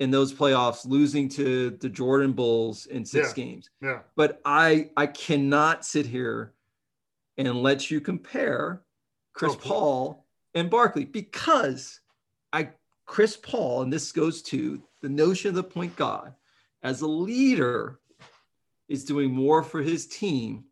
in 0.00 0.10
those 0.10 0.32
playoffs, 0.32 0.86
losing 0.86 1.28
to 1.30 1.70
the 1.70 1.88
Jordan 1.88 2.32
Bulls 2.32 2.86
in 2.86 3.04
six 3.04 3.28
yeah. 3.28 3.44
games. 3.44 3.70
Yeah. 3.80 3.98
But 4.16 4.40
I 4.44 4.90
I 4.96 5.06
cannot 5.06 5.84
sit 5.84 6.06
here 6.06 6.54
and 7.36 7.62
let 7.62 7.90
you 7.90 8.00
compare 8.00 8.82
Chris 9.32 9.52
oh, 9.52 9.56
Paul 9.56 10.27
and 10.58 10.70
Barkley 10.70 11.04
because 11.04 12.00
I 12.52 12.70
Chris 13.06 13.36
Paul, 13.36 13.82
and 13.82 13.92
this 13.92 14.12
goes 14.12 14.42
to 14.42 14.82
the 15.00 15.08
notion 15.08 15.48
of 15.48 15.54
the 15.54 15.62
point 15.62 15.96
guard 15.96 16.34
as 16.82 17.00
a 17.00 17.06
leader, 17.06 17.98
is 18.88 19.04
doing 19.04 19.32
more 19.32 19.62
for 19.62 19.82
his 19.82 20.06
team 20.06 20.64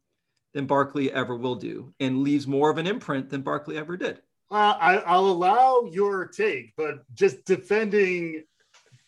than 0.52 0.66
Barkley 0.66 1.12
ever 1.12 1.37
will 1.37 1.55
do, 1.55 1.95
and 2.00 2.23
leaves 2.23 2.47
more 2.47 2.71
of 2.71 2.78
an 2.78 2.87
imprint 2.87 3.31
than 3.31 3.43
Barkley 3.43 3.76
ever 3.76 3.97
did. 3.97 4.21
Uh, 4.50 4.76
I, 4.78 4.97
I'll 4.99 5.26
allow 5.26 5.88
your 5.90 6.26
take, 6.26 6.75
but 6.76 7.02
just 7.14 7.45
defending 7.45 8.45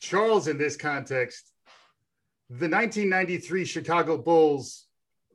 Charles 0.00 0.48
in 0.48 0.58
this 0.58 0.76
context, 0.76 1.52
the 2.48 2.68
1993 2.68 3.64
Chicago 3.64 4.18
Bulls 4.18 4.86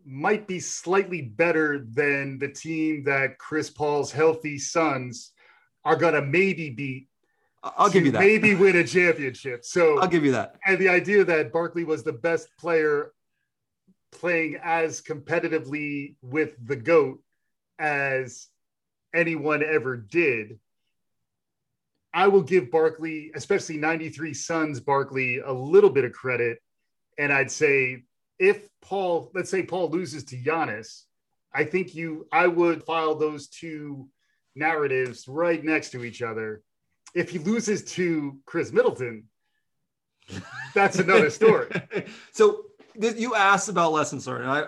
might 0.06 0.48
be 0.48 0.60
slightly 0.60 1.22
better 1.22 1.86
than 1.94 2.38
the 2.40 2.50
team 2.50 3.04
that 3.04 3.38
Chris 3.38 3.70
Paul's 3.70 4.12
healthy 4.12 4.58
Suns 4.58 5.33
are 5.86 5.96
going 5.96 6.14
to 6.14 6.22
maybe 6.22 6.70
beat. 6.70 7.08
I'll 7.64 7.90
give 7.90 8.06
you 8.06 8.12
that. 8.12 8.20
Maybe 8.20 8.56
win 8.56 8.76
a 8.76 8.84
championship. 8.84 9.64
So 9.64 10.00
I'll 10.02 10.08
give 10.08 10.26
you 10.26 10.34
that. 10.34 10.56
And 10.66 10.78
the 10.78 10.90
idea 10.90 11.24
that 11.24 11.54
Barkley 11.54 11.84
was 11.84 12.04
the 12.04 12.14
best 12.14 12.50
player 12.60 13.14
playing 14.12 14.58
as 14.64 15.02
competitively 15.02 16.16
with 16.22 16.52
the 16.66 16.76
GOAT 16.76 17.20
as 17.80 18.48
anyone 19.14 19.64
ever 19.64 19.98
did. 19.98 20.60
I 22.14 22.28
will 22.28 22.44
give 22.44 22.70
Barkley, 22.70 23.32
especially 23.34 23.78
93 23.78 24.34
Suns 24.34 24.80
Barkley, 24.80 25.40
a 25.40 25.52
little 25.52 25.90
bit 25.90 26.06
of 26.06 26.12
credit. 26.12 26.60
And 27.18 27.34
I'd 27.34 27.52
say 27.52 28.04
if 28.38 28.68
Paul, 28.82 29.32
let's 29.34 29.50
say 29.50 29.64
Paul 29.64 29.90
loses 29.90 30.24
to 30.26 30.38
Giannis, 30.38 31.04
I 31.54 31.64
think 31.64 31.96
you, 31.96 32.28
I 32.32 32.48
would 32.48 32.84
file 32.84 33.16
those 33.16 33.48
two 33.48 34.10
narratives 34.56 35.28
right 35.28 35.64
next 35.64 35.92
to 35.92 36.04
each 36.04 36.22
other. 36.22 36.62
If 37.14 37.30
he 37.30 37.40
loses 37.40 37.84
to 37.94 38.40
Khris 38.46 38.72
Middleton, 38.72 39.26
that's 40.74 41.00
another 41.00 41.30
story. 41.30 41.70
so 42.32 42.66
you 42.96 43.36
asked 43.36 43.70
about 43.70 43.92
lessons 43.92 44.28
learned. 44.28 44.50
I, 44.50 44.66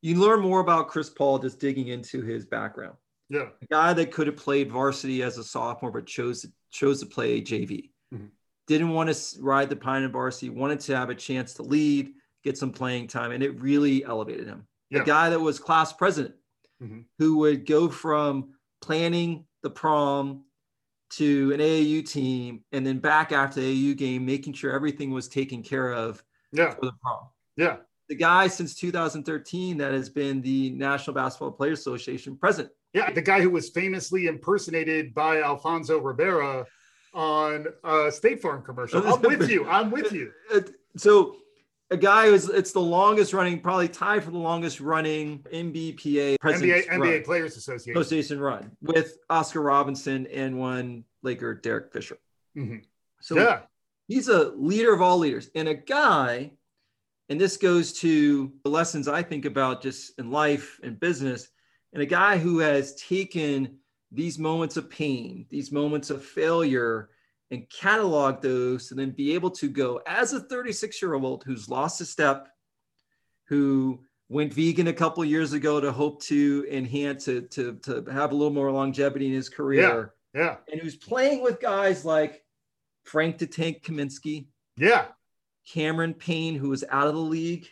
you 0.00 0.16
learn 0.16 0.40
more 0.40 0.60
about 0.60 0.88
Chris 0.88 1.10
Paul 1.10 1.38
just 1.38 1.58
digging 1.58 1.88
into 1.88 2.22
his 2.22 2.44
background. 2.44 2.96
Yeah, 3.28 3.48
a 3.60 3.66
guy 3.66 3.92
that 3.92 4.12
could 4.12 4.26
have 4.26 4.36
played 4.36 4.70
varsity 4.70 5.22
as 5.22 5.36
a 5.36 5.44
sophomore, 5.44 5.90
but 5.90 6.06
chose 6.06 6.46
chose 6.70 7.00
to 7.00 7.06
play 7.06 7.40
JV. 7.42 7.90
Mm-hmm. 8.14 8.26
Didn't 8.66 8.90
want 8.90 9.12
to 9.12 9.42
ride 9.42 9.68
the 9.68 9.76
pine 9.76 10.02
in 10.02 10.12
varsity. 10.12 10.50
Wanted 10.50 10.80
to 10.80 10.96
have 10.96 11.10
a 11.10 11.14
chance 11.14 11.54
to 11.54 11.62
lead 11.62 12.12
get 12.44 12.56
some 12.56 12.72
playing 12.72 13.08
time, 13.08 13.32
and 13.32 13.42
it 13.42 13.60
really 13.60 14.04
elevated 14.04 14.46
him. 14.46 14.66
Yeah. 14.90 15.02
A 15.02 15.04
guy 15.04 15.30
that 15.30 15.40
was 15.40 15.58
class 15.58 15.92
president, 15.92 16.34
mm-hmm. 16.82 17.00
who 17.18 17.38
would 17.38 17.66
go 17.66 17.88
from 17.88 18.54
planning 18.88 19.44
the 19.62 19.68
prom 19.68 20.44
to 21.10 21.52
an 21.52 21.60
AAU 21.60 22.08
team, 22.08 22.64
and 22.72 22.86
then 22.86 23.00
back 23.00 23.32
after 23.32 23.60
the 23.60 23.92
AAU 23.92 23.94
game, 23.98 24.24
making 24.24 24.54
sure 24.54 24.72
everything 24.72 25.10
was 25.10 25.28
taken 25.28 25.62
care 25.62 25.92
of 25.92 26.24
yeah. 26.52 26.70
for 26.70 26.86
the 26.86 26.92
prom. 27.02 27.28
Yeah. 27.58 27.76
The 28.08 28.14
guy 28.14 28.46
since 28.46 28.74
2013 28.74 29.76
that 29.76 29.92
has 29.92 30.08
been 30.08 30.40
the 30.40 30.70
National 30.70 31.12
Basketball 31.12 31.50
Players 31.50 31.80
Association 31.80 32.34
president. 32.34 32.72
Yeah, 32.94 33.12
the 33.12 33.20
guy 33.20 33.42
who 33.42 33.50
was 33.50 33.68
famously 33.68 34.26
impersonated 34.26 35.12
by 35.12 35.42
Alfonso 35.42 35.98
Ribeiro 35.98 36.64
on 37.12 37.66
a 37.84 38.10
State 38.10 38.40
Farm 38.40 38.62
commercial. 38.62 39.06
I'm 39.06 39.20
with 39.20 39.50
you. 39.50 39.68
I'm 39.68 39.90
with 39.90 40.12
you. 40.12 40.32
So 40.96 41.36
a 41.90 41.96
guy 41.96 42.26
who's 42.26 42.48
it's 42.48 42.72
the 42.72 42.80
longest 42.80 43.32
running, 43.32 43.60
probably 43.60 43.88
tied 43.88 44.22
for 44.22 44.30
the 44.30 44.38
longest 44.38 44.80
running 44.80 45.44
NBPA 45.52 46.36
NBA, 46.38 46.88
NBA 46.88 47.24
Players 47.24 47.56
Association. 47.56 47.98
Association 47.98 48.40
run 48.40 48.70
with 48.82 49.18
Oscar 49.30 49.62
Robertson 49.62 50.26
and 50.26 50.58
one 50.58 51.04
Laker 51.22 51.54
Derek 51.54 51.92
Fisher. 51.92 52.18
Mm-hmm. 52.56 52.78
So 53.20 53.36
yeah. 53.36 53.60
he's 54.06 54.28
a 54.28 54.50
leader 54.50 54.92
of 54.92 55.00
all 55.00 55.18
leaders 55.18 55.50
and 55.54 55.68
a 55.68 55.74
guy, 55.74 56.52
and 57.28 57.40
this 57.40 57.56
goes 57.56 57.92
to 58.00 58.52
the 58.64 58.70
lessons 58.70 59.08
I 59.08 59.22
think 59.22 59.44
about 59.44 59.82
just 59.82 60.18
in 60.18 60.30
life 60.30 60.78
and 60.82 61.00
business, 61.00 61.48
and 61.92 62.02
a 62.02 62.06
guy 62.06 62.36
who 62.38 62.58
has 62.58 62.94
taken 62.96 63.78
these 64.12 64.38
moments 64.38 64.76
of 64.76 64.90
pain, 64.90 65.46
these 65.48 65.72
moments 65.72 66.10
of 66.10 66.24
failure, 66.24 67.10
and 67.50 67.68
catalog 67.70 68.42
those 68.42 68.90
and 68.90 69.00
then 69.00 69.10
be 69.10 69.34
able 69.34 69.50
to 69.50 69.68
go 69.68 70.00
as 70.06 70.32
a 70.32 70.40
36 70.40 71.00
year 71.00 71.14
old 71.14 71.44
who's 71.44 71.68
lost 71.68 72.00
a 72.00 72.04
step, 72.04 72.48
who 73.46 74.00
went 74.28 74.52
vegan 74.52 74.88
a 74.88 74.92
couple 74.92 75.24
years 75.24 75.54
ago 75.54 75.80
to 75.80 75.90
hope 75.90 76.22
to 76.22 76.66
enhance 76.70 77.28
it, 77.28 77.50
to, 77.52 77.74
to 77.76 78.04
have 78.10 78.32
a 78.32 78.34
little 78.34 78.52
more 78.52 78.70
longevity 78.70 79.26
in 79.26 79.32
his 79.32 79.48
career. 79.48 80.12
Yeah. 80.34 80.40
yeah. 80.40 80.56
And 80.70 80.80
who's 80.80 80.96
playing 80.96 81.42
with 81.42 81.60
guys 81.60 82.04
like 82.04 82.44
Frank 83.04 83.38
the 83.38 83.46
Tank 83.46 83.82
Kaminsky. 83.82 84.48
Yeah. 84.76 85.06
Cameron 85.72 86.14
Payne, 86.14 86.54
who 86.54 86.68
was 86.68 86.84
out 86.90 87.08
of 87.08 87.14
the 87.14 87.20
league. 87.20 87.66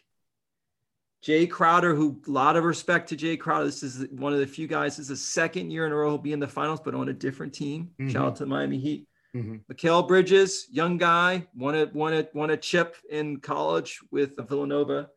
Jae 1.25 1.51
Crowder, 1.51 1.95
who 1.95 2.21
a 2.27 2.31
lot 2.31 2.57
of 2.57 2.65
respect 2.65 3.09
to 3.09 3.17
Jae 3.17 3.39
Crowder. 3.39 3.65
This 3.65 3.83
is 3.83 4.07
one 4.11 4.33
of 4.33 4.39
the 4.39 4.47
few 4.47 4.67
guys. 4.67 4.97
This 4.97 5.05
is 5.05 5.09
the 5.09 5.17
second 5.17 5.71
year 5.71 5.85
in 5.85 5.93
a 5.93 5.97
row 5.97 6.11
he'll 6.11 6.19
be 6.19 6.33
in 6.33 6.41
the 6.41 6.47
finals, 6.47 6.81
but 6.85 6.95
on 6.95 7.09
a 7.09 7.13
different 7.13 7.53
team. 7.53 7.91
Mm-hmm. 7.99 8.11
Shout 8.11 8.27
out 8.27 8.37
to 8.37 8.45
the 8.45 8.49
Miami 8.49 8.79
Heat. 8.79 9.09
Mm-hmm. 9.37 9.73
Mikal 9.73 10.09
Bridges, 10.09 10.67
young 10.71 10.97
guy, 10.97 11.47
won 11.55 11.75
a 11.75 11.91
won 11.93 12.15
a 12.15 12.27
won 12.33 12.51
a 12.51 12.57
chip 12.57 12.97
in 13.11 13.39
college 13.39 14.01
with 14.11 14.37
Villanova. 14.49 15.11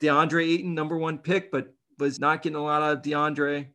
DeAndre 0.00 0.44
Ayton, 0.44 0.74
number 0.74 0.96
one 0.96 1.18
pick, 1.18 1.50
but 1.50 1.72
was 1.98 2.18
not 2.18 2.42
getting 2.42 2.56
a 2.56 2.62
lot 2.62 2.82
out 2.82 2.98
of 2.98 3.02
DeAndre. 3.02 3.68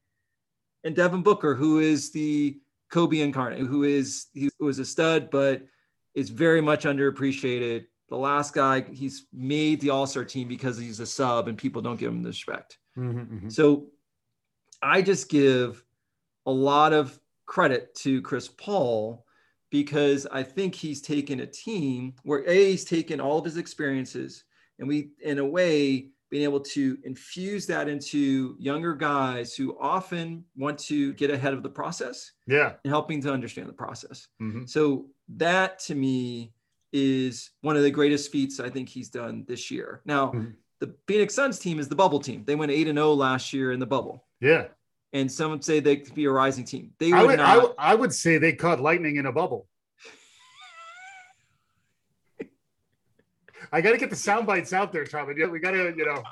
And 0.83 0.95
Devin 0.95 1.21
Booker, 1.21 1.55
who 1.55 1.79
is 1.79 2.11
the 2.11 2.59
Kobe 2.91 3.19
incarnate, 3.19 3.65
who 3.65 3.83
is 3.83 4.27
he 4.33 4.49
was 4.59 4.79
a 4.79 4.85
stud, 4.85 5.29
but 5.31 5.63
is 6.13 6.29
very 6.29 6.61
much 6.61 6.83
underappreciated. 6.83 7.85
The 8.09 8.17
last 8.17 8.53
guy, 8.53 8.81
he's 8.81 9.25
made 9.33 9.81
the 9.81 9.89
All 9.89 10.05
Star 10.05 10.25
team 10.25 10.47
because 10.47 10.77
he's 10.77 10.99
a 10.99 11.05
sub, 11.05 11.47
and 11.47 11.57
people 11.57 11.81
don't 11.81 11.99
give 11.99 12.11
him 12.11 12.21
the 12.21 12.29
respect. 12.29 12.77
Mm-hmm, 12.97 13.19
mm-hmm. 13.19 13.49
So, 13.49 13.87
I 14.81 15.01
just 15.01 15.29
give 15.29 15.83
a 16.45 16.51
lot 16.51 16.93
of 16.93 17.17
credit 17.45 17.95
to 17.95 18.21
Chris 18.21 18.47
Paul 18.47 19.22
because 19.73 20.27
I 20.31 20.43
think 20.43 20.75
he's 20.75 21.01
taken 21.01 21.39
a 21.39 21.47
team 21.47 22.13
where 22.21 22.47
A, 22.47 22.69
he's 22.69 22.85
taken 22.85 23.19
all 23.19 23.39
of 23.39 23.45
his 23.45 23.57
experiences 23.57 24.43
and 24.77 24.87
we, 24.87 25.09
in 25.19 25.39
a 25.39 25.45
way, 25.45 26.09
being 26.29 26.43
able 26.43 26.59
to 26.59 26.99
infuse 27.03 27.65
that 27.65 27.89
into 27.89 28.55
younger 28.59 28.93
guys 28.93 29.55
who 29.55 29.75
often 29.81 30.43
want 30.55 30.77
to 30.77 31.13
get 31.13 31.31
ahead 31.31 31.55
of 31.55 31.63
the 31.63 31.69
process. 31.69 32.33
Yeah. 32.45 32.73
And 32.83 32.91
helping 32.93 33.19
to 33.23 33.33
understand 33.33 33.67
the 33.67 33.73
process. 33.73 34.27
Mm-hmm. 34.39 34.65
So 34.65 35.07
that 35.37 35.79
to 35.85 35.95
me 35.95 36.53
is 36.91 37.49
one 37.61 37.75
of 37.75 37.81
the 37.81 37.89
greatest 37.89 38.31
feats 38.31 38.59
I 38.59 38.69
think 38.69 38.89
he's 38.89 39.09
done 39.09 39.43
this 39.47 39.71
year. 39.71 40.01
Now, 40.05 40.27
mm-hmm. 40.27 40.51
the 40.81 40.93
Phoenix 41.07 41.33
Suns 41.33 41.57
team 41.57 41.79
is 41.79 41.87
the 41.87 41.95
bubble 41.95 42.19
team. 42.19 42.43
They 42.45 42.53
went 42.53 42.71
8 42.71 42.89
and 42.89 42.97
0 42.97 43.13
last 43.13 43.53
year 43.53 43.71
in 43.71 43.79
the 43.79 43.87
bubble. 43.87 44.23
Yeah. 44.39 44.65
And 45.13 45.31
some 45.31 45.51
would 45.51 45.63
say 45.63 45.79
they 45.79 45.97
could 45.97 46.15
be 46.15 46.25
a 46.25 46.31
rising 46.31 46.65
team. 46.65 46.91
They 46.97 47.11
would, 47.11 47.19
I 47.19 47.23
would, 47.23 47.37
not. 47.37 47.75
I, 47.77 47.91
I 47.91 47.95
would 47.95 48.13
say 48.13 48.39
they 48.39 48.53
caught 48.53 48.81
lightning 48.81 49.17
in 49.17 49.27
a 49.27 49.31
bubble. 49.31 49.67
I 53.71 53.81
got 53.81 53.91
to 53.91 53.97
get 53.97 54.09
the 54.09 54.15
sound 54.15 54.45
bites 54.45 54.73
out 54.73 54.91
there, 54.91 55.05
Charlie. 55.05 55.33
We 55.47 55.59
got 55.59 55.71
to, 55.71 55.93
you 55.97 56.05
know. 56.05 56.23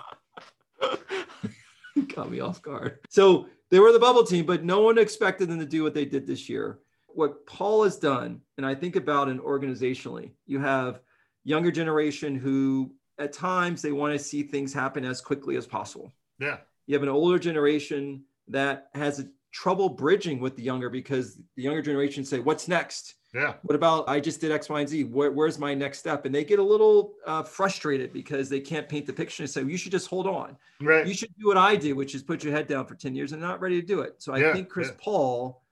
Caught 2.10 2.32
me 2.32 2.40
off 2.40 2.62
guard. 2.62 3.00
So 3.10 3.48
they 3.72 3.80
were 3.80 3.92
the 3.92 4.00
bubble 4.00 4.24
team, 4.24 4.46
but 4.46 4.64
no 4.64 4.82
one 4.82 5.00
expected 5.00 5.50
them 5.50 5.60
to 5.60 5.66
do 5.66 5.82
what 5.82 5.96
they 5.96 6.06
did 6.06 6.28
this 6.28 6.48
year. 6.48 6.80
What 7.08 7.46
Paul 7.48 7.84
has 7.84 7.98
done, 7.98 8.42
and 8.58 8.66
I 8.66 8.76
think 8.76 8.96
about 8.96 9.28
it 9.28 9.40
organizationally, 9.40 10.32
you 10.46 10.60
have 10.60 11.00
younger 11.44 11.72
generation 11.72 12.36
who 12.36 12.94
at 13.18 13.34
times 13.34 13.82
they 13.82 13.92
want 13.92 14.14
to 14.14 14.20
see 14.20 14.44
things 14.44 14.72
happen 14.72 15.04
as 15.04 15.20
quickly 15.20 15.56
as 15.56 15.66
possible. 15.66 16.12
Yeah. 16.40 16.58
You 16.86 16.94
have 16.94 17.04
an 17.04 17.10
older 17.10 17.40
generation 17.40 18.24
that 18.48 18.90
has 18.94 19.20
a 19.20 19.28
trouble 19.52 19.90
bridging 19.90 20.40
with 20.40 20.56
the 20.56 20.64
younger 20.64 20.90
because 20.90 21.36
the 21.56 21.64
younger 21.64 21.82
generation 21.82 22.26
say, 22.26 22.40
"What's 22.40 22.68
next?" 22.68 23.16
Yeah. 23.34 23.54
What 23.62 23.76
about 23.76 24.10
I 24.10 24.20
just 24.20 24.42
did 24.42 24.52
X, 24.52 24.68
Y, 24.68 24.80
and 24.80 24.90
Z? 24.90 25.04
Where, 25.06 25.32
where's 25.32 25.58
my 25.58 25.74
next 25.74 26.00
step? 26.00 26.26
And 26.26 26.36
they 26.36 26.44
get 26.44 26.60
a 26.60 26.64
little 26.64 27.14
uh, 27.26 27.44
frustrated 27.44 28.12
because 28.12 28.50
they 28.50 28.60
can't 28.60 28.90
paint 28.90 29.06
the 29.06 29.14
picture 29.14 29.44
and 29.44 29.50
say, 29.50 29.62
well, 29.62 29.72
you 29.72 29.78
should 29.78 29.92
just 29.92 30.08
hold 30.08 30.28
on. 30.28 30.58
Right. 30.82 31.08
You 31.08 31.14
should 31.14 31.30
do 31.40 31.48
what 31.48 31.58
I 31.58 31.76
do, 31.78 31.96
which 31.96 32.14
is 32.14 32.24
put 32.24 32.44
your 32.44 32.54
head 32.54 32.68
down 32.68 32.86
for 32.86 32.96
10 32.96 33.16
years 33.16 33.32
and 33.32 33.42
not 33.42 33.62
ready 33.62 33.80
to 33.80 33.88
do 33.88 34.02
it. 34.02 34.16
So 34.18 34.34
I 34.34 34.40
yeah, 34.40 34.54
think 34.54 34.68
Chris 34.68 34.90
yeah. 34.90 34.96
Paul 35.02 35.64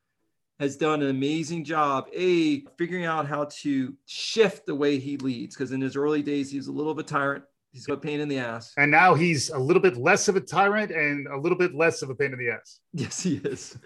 has 0.60 0.78
done 0.78 1.02
an 1.02 1.10
amazing 1.10 1.66
job, 1.66 2.08
A, 2.14 2.62
figuring 2.78 3.06
out 3.06 3.26
how 3.26 3.46
to 3.46 3.94
shift 4.06 4.66
the 4.66 4.76
way 4.76 4.98
he 4.98 5.18
leads. 5.18 5.56
Because 5.56 5.72
in 5.72 5.82
his 5.82 5.96
early 5.96 6.22
days, 6.22 6.52
he 6.52 6.58
was 6.58 6.68
a 6.68 6.72
little 6.72 6.92
of 6.92 6.98
a 6.98 7.04
tyrant. 7.04 7.44
He's 7.72 7.86
got 7.86 8.02
pain 8.02 8.20
in 8.20 8.28
the 8.28 8.40
ass. 8.40 8.74
And 8.78 8.90
now 8.90 9.14
he's 9.14 9.50
a 9.50 9.58
little 9.58 9.82
bit 9.82 9.96
less 9.96 10.28
of 10.28 10.36
a 10.36 10.42
tyrant 10.42 10.92
and 10.92 11.28
a 11.28 11.38
little 11.38 11.58
bit 11.58 11.76
less 11.76 12.02
of 12.02 12.10
a 12.10 12.16
pain 12.16 12.34
in 12.34 12.40
the 12.40 12.50
ass. 12.50 12.80
Yes, 12.94 13.22
he 13.22 13.36
is. 13.38 13.78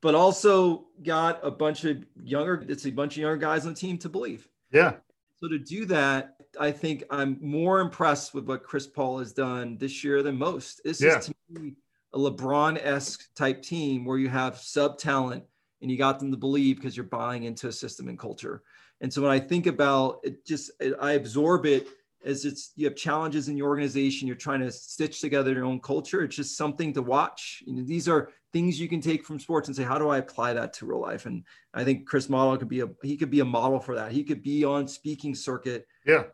but 0.00 0.14
also 0.14 0.86
got 1.02 1.40
a 1.42 1.50
bunch 1.50 1.84
of 1.84 2.04
younger, 2.22 2.64
it's 2.68 2.86
a 2.86 2.90
bunch 2.90 3.16
of 3.16 3.22
younger 3.22 3.36
guys 3.36 3.66
on 3.66 3.74
the 3.74 3.78
team 3.80 3.98
to 3.98 4.08
believe. 4.08 4.48
Yeah. 4.72 4.94
So 5.40 5.48
to 5.48 5.58
do 5.58 5.84
that, 5.86 6.36
I 6.60 6.70
think 6.70 7.02
I'm 7.10 7.36
more 7.40 7.80
impressed 7.80 8.34
with 8.34 8.44
what 8.46 8.62
Chris 8.62 8.86
Paul 8.86 9.18
has 9.18 9.32
done 9.32 9.76
this 9.78 10.04
year 10.04 10.22
than 10.22 10.38
most. 10.38 10.80
This 10.84 11.00
Yeah. 11.00 11.18
is 11.18 11.26
to 11.26 11.34
me 11.50 11.74
a 12.12 12.18
LeBron-esque 12.18 13.34
type 13.34 13.60
team 13.62 14.04
where 14.04 14.18
you 14.18 14.28
have 14.28 14.58
sub 14.58 14.98
talent 14.98 15.42
and 15.82 15.90
you 15.90 15.98
got 15.98 16.20
them 16.20 16.30
to 16.30 16.36
believe 16.36 16.76
because 16.76 16.96
you're 16.96 17.04
buying 17.04 17.42
into 17.44 17.66
a 17.66 17.72
system 17.72 18.08
and 18.08 18.16
culture. 18.18 18.62
And 19.00 19.12
so 19.12 19.20
when 19.22 19.32
I 19.32 19.40
think 19.40 19.66
about 19.66 20.20
it, 20.22 20.46
just 20.46 20.70
I 21.00 21.12
absorb 21.12 21.66
it 21.66 21.88
as 22.24 22.44
it's 22.44 22.72
you 22.76 22.86
have 22.86 22.96
challenges 22.96 23.48
in 23.48 23.56
your 23.56 23.68
organization, 23.68 24.26
you're 24.26 24.36
trying 24.36 24.60
to 24.60 24.70
stitch 24.72 25.20
together 25.20 25.52
your 25.52 25.64
own 25.64 25.80
culture. 25.80 26.22
It's 26.22 26.36
just 26.36 26.56
something 26.56 26.92
to 26.94 27.02
watch. 27.02 27.62
You 27.66 27.74
know, 27.74 27.82
these 27.84 28.08
are 28.08 28.30
things 28.52 28.80
you 28.80 28.88
can 28.88 29.00
take 29.00 29.24
from 29.24 29.38
sports 29.38 29.68
and 29.68 29.76
say, 29.76 29.82
how 29.84 29.98
do 29.98 30.08
I 30.08 30.18
apply 30.18 30.54
that 30.54 30.72
to 30.74 30.86
real 30.86 31.00
life? 31.00 31.26
And 31.26 31.44
I 31.74 31.84
think 31.84 32.06
Chris 32.06 32.28
Model 32.28 32.56
could 32.56 32.68
be 32.68 32.80
a 32.80 32.88
he 33.02 33.16
could 33.16 33.30
be 33.30 33.40
a 33.40 33.44
model 33.44 33.78
for 33.80 33.94
that. 33.96 34.12
He 34.12 34.24
could 34.24 34.42
be 34.42 34.64
on 34.64 34.88
speaking 34.88 35.34
circuit 35.34 35.86
Yeah. 36.06 36.24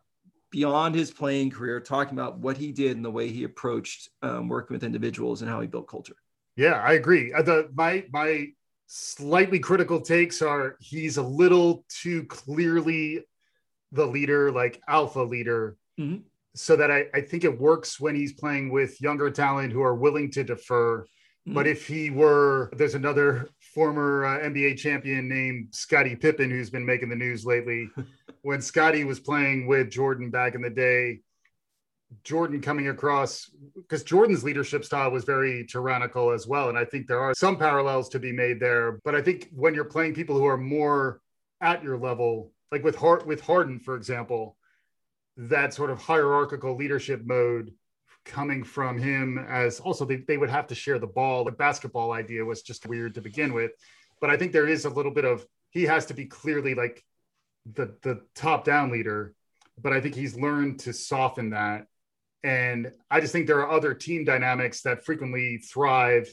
beyond 0.51 0.95
his 0.95 1.11
playing 1.11 1.51
career, 1.51 1.81
talking 1.81 2.19
about 2.19 2.39
what 2.39 2.57
he 2.57 2.73
did 2.73 2.97
and 2.97 3.05
the 3.05 3.11
way 3.11 3.29
he 3.29 3.45
approached 3.45 4.09
um, 4.23 4.49
working 4.49 4.75
with 4.75 4.85
individuals 4.85 5.43
and 5.43 5.51
how 5.51 5.61
he 5.61 5.67
built 5.67 5.89
culture. 5.89 6.17
Yeah, 6.57 6.75
I 6.75 6.93
agree. 6.95 7.33
Uh, 7.33 7.43
The 7.43 7.71
my 7.75 8.05
my 8.13 8.49
slightly 8.87 9.61
critical 9.61 10.01
takes 10.01 10.43
are 10.43 10.77
he's 10.81 11.17
a 11.17 11.23
little 11.23 11.85
too 11.89 12.25
clearly 12.25 13.25
the 13.93 14.07
leader, 14.07 14.53
like 14.53 14.81
alpha 14.89 15.21
leader, 15.21 15.77
Mhm. 15.99 16.23
so 16.55 16.77
that 16.77 16.91
I, 16.91 17.07
I 17.15 17.21
think 17.21 17.45
it 17.45 17.61
works 17.61 18.01
when 18.01 18.15
he's 18.15 18.33
playing 18.33 18.71
with 18.71 19.01
younger 19.01 19.31
talent 19.31 19.73
who 19.73 19.83
are 19.83 19.95
willing 19.95 20.31
to 20.33 20.45
defer. 20.45 21.05
But 21.47 21.67
if 21.67 21.87
he 21.87 22.11
were, 22.11 22.71
there's 22.77 22.95
another 22.95 23.49
former 23.75 24.25
uh, 24.25 24.39
NBA 24.39 24.77
champion 24.77 25.29
named 25.29 25.69
Scottie 25.75 26.15
Pippen 26.15 26.49
who's 26.49 26.71
been 26.71 26.87
making 26.87 27.09
the 27.09 27.17
news 27.17 27.45
lately. 27.45 27.89
when 28.43 28.61
Scottie 28.61 29.03
was 29.05 29.19
playing 29.19 29.67
with 29.67 29.91
Jordan 29.91 30.31
back 30.31 30.55
in 30.55 30.63
the 30.63 30.71
day, 30.71 31.23
Jordan 32.25 32.61
coming 32.61 32.89
across 32.89 33.51
because 33.75 34.03
Jordan's 34.05 34.45
leadership 34.45 34.85
style 34.85 35.11
was 35.11 35.25
very 35.25 35.67
tyrannical 35.67 36.31
as 36.31 36.47
well. 36.47 36.69
And 36.69 36.79
I 36.79 36.85
think 36.85 37.07
there 37.07 37.21
are 37.21 37.35
some 37.35 37.57
parallels 37.57 38.09
to 38.11 38.19
be 38.19 38.33
made 38.33 38.61
there. 38.61 39.01
But 39.05 39.15
I 39.15 39.23
think 39.23 39.49
when 39.53 39.75
you're 39.75 39.85
playing 39.85 40.15
people 40.15 40.37
who 40.37 40.47
are 40.47 40.59
more 40.59 41.21
at 41.61 41.83
your 41.83 41.97
level, 41.97 42.53
like 42.71 42.85
with 42.85 42.97
Hart 42.97 43.27
with 43.27 43.41
Harden, 43.41 43.81
for 43.81 43.97
example, 43.97 44.57
that 45.49 45.75
sort 45.75 45.91
of 45.91 45.99
hierarchical 45.99 46.77
leadership 46.77 47.23
mode 47.25 47.73
coming 48.25 48.63
from 48.63 48.99
him 48.99 49.39
as 49.49 49.81
also 49.81 50.05
they, 50.05 50.17
they 50.17 50.37
would 50.37 50.51
have 50.51 50.67
to 50.67 50.75
share 50.75 50.99
the 50.99 51.07
ball. 51.07 51.45
The 51.45 51.53
basketball 51.53 52.13
idea 52.13 52.45
was 52.45 52.63
just 52.63 52.87
weird 52.87 53.15
to 53.15 53.21
begin 53.21 53.53
with. 53.53 53.73
But 54.21 54.31
I 54.31 54.37
think 54.37 54.53
there 54.53 54.69
is 54.69 54.85
a 54.85 54.91
little 54.91 55.13
bit 55.13 55.25
of 55.25 55.45
he 55.71 55.85
has 55.85 56.07
to 56.07 56.15
be 56.15 56.27
clearly 56.27 56.75
like 56.75 57.03
the 57.73 57.97
the 58.03 58.23
top 58.35 58.65
down 58.65 58.91
leader. 58.91 59.35
But 59.81 59.93
I 59.93 60.01
think 60.01 60.15
he's 60.15 60.37
learned 60.37 60.81
to 60.81 60.93
soften 60.93 61.51
that 61.51 61.87
and 62.43 62.93
I 63.11 63.21
just 63.21 63.33
think 63.33 63.47
there 63.47 63.61
are 63.61 63.71
other 63.71 63.95
team 63.95 64.25
dynamics 64.25 64.83
that 64.83 65.05
frequently 65.05 65.59
thrive 65.59 66.33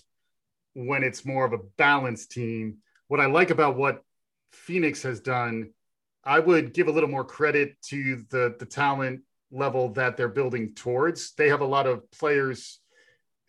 when 0.73 1.03
it's 1.03 1.25
more 1.25 1.45
of 1.45 1.53
a 1.53 1.63
balanced 1.77 2.31
team. 2.31 2.77
What 3.07 3.19
I 3.19 3.25
like 3.25 3.49
about 3.49 3.77
what 3.77 4.03
Phoenix 4.51 5.03
has 5.03 5.19
done, 5.19 5.71
I 6.27 6.39
would 6.39 6.73
give 6.73 6.89
a 6.89 6.91
little 6.91 7.09
more 7.09 7.23
credit 7.23 7.81
to 7.83 8.23
the 8.29 8.55
the 8.59 8.65
talent 8.65 9.21
level 9.49 9.93
that 9.93 10.17
they're 10.17 10.27
building 10.27 10.73
towards. 10.75 11.33
They 11.35 11.47
have 11.47 11.61
a 11.61 11.65
lot 11.65 11.87
of 11.87 12.11
players 12.11 12.79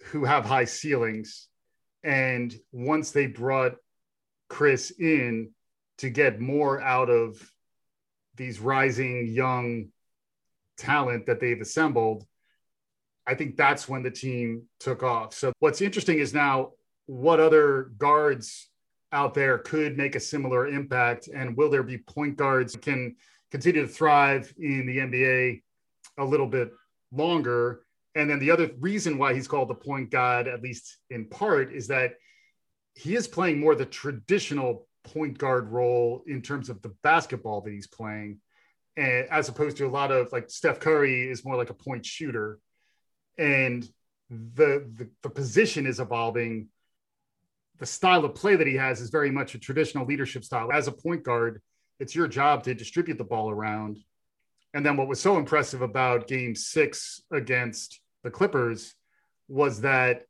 who 0.04 0.24
have 0.24 0.44
high 0.44 0.64
ceilings. 0.64 1.48
And 2.04 2.54
once 2.70 3.10
they 3.10 3.26
brought 3.26 3.74
Chris 4.48 4.92
in 4.92 5.50
to 5.98 6.08
get 6.08 6.40
more 6.40 6.80
out 6.80 7.10
of 7.10 7.50
these 8.36 8.60
rising 8.60 9.26
young 9.26 9.88
talent 10.76 11.26
that 11.26 11.40
they've 11.40 11.60
assembled, 11.60 12.24
I 13.26 13.34
think 13.34 13.56
that's 13.56 13.88
when 13.88 14.04
the 14.04 14.12
team 14.12 14.62
took 14.78 15.02
off. 15.02 15.34
So 15.34 15.52
what's 15.58 15.82
interesting 15.82 16.20
is 16.20 16.32
now 16.32 16.74
what 17.06 17.40
other 17.40 17.90
guards 17.98 18.68
out 19.12 19.34
there 19.34 19.58
could 19.58 19.96
make 19.96 20.14
a 20.14 20.20
similar 20.20 20.66
impact? 20.66 21.28
And 21.32 21.56
will 21.56 21.70
there 21.70 21.82
be 21.82 21.98
point 21.98 22.36
guards 22.36 22.76
can 22.76 23.16
continue 23.50 23.82
to 23.82 23.88
thrive 23.88 24.52
in 24.58 24.86
the 24.86 24.98
NBA 24.98 25.62
a 26.18 26.24
little 26.24 26.46
bit 26.46 26.70
longer? 27.12 27.82
And 28.14 28.28
then 28.28 28.38
the 28.38 28.50
other 28.50 28.70
reason 28.80 29.18
why 29.18 29.34
he's 29.34 29.48
called 29.48 29.68
the 29.68 29.74
point 29.74 30.10
guard 30.10 30.48
at 30.48 30.62
least 30.62 30.98
in 31.10 31.26
part 31.26 31.72
is 31.72 31.88
that 31.88 32.14
he 32.94 33.14
is 33.14 33.28
playing 33.28 33.60
more 33.60 33.74
the 33.74 33.86
traditional 33.86 34.86
point 35.04 35.38
guard 35.38 35.68
role 35.68 36.24
in 36.26 36.42
terms 36.42 36.68
of 36.68 36.82
the 36.82 36.94
basketball 37.02 37.60
that 37.60 37.72
he's 37.72 37.86
playing 37.86 38.40
and 38.98 39.28
as 39.30 39.48
opposed 39.48 39.76
to 39.76 39.86
a 39.86 39.88
lot 39.88 40.10
of 40.10 40.32
like 40.32 40.50
Steph 40.50 40.80
Curry 40.80 41.30
is 41.30 41.44
more 41.44 41.56
like 41.56 41.70
a 41.70 41.74
point 41.74 42.04
shooter. 42.04 42.58
And 43.38 43.88
the, 44.28 44.84
the 44.96 45.08
the 45.22 45.30
position 45.30 45.86
is 45.86 46.00
evolving 46.00 46.68
the 47.78 47.86
style 47.86 48.24
of 48.24 48.34
play 48.34 48.56
that 48.56 48.66
he 48.66 48.74
has 48.74 49.00
is 49.00 49.10
very 49.10 49.30
much 49.30 49.54
a 49.54 49.58
traditional 49.58 50.06
leadership 50.06 50.44
style 50.44 50.70
as 50.72 50.88
a 50.88 50.92
point 50.92 51.22
guard 51.22 51.60
it's 52.00 52.14
your 52.14 52.28
job 52.28 52.62
to 52.62 52.74
distribute 52.74 53.18
the 53.18 53.24
ball 53.24 53.50
around 53.50 53.98
and 54.74 54.84
then 54.84 54.96
what 54.96 55.08
was 55.08 55.20
so 55.20 55.38
impressive 55.38 55.82
about 55.82 56.28
game 56.28 56.54
6 56.54 57.22
against 57.32 58.00
the 58.22 58.30
Clippers 58.30 58.94
was 59.48 59.80
that 59.80 60.24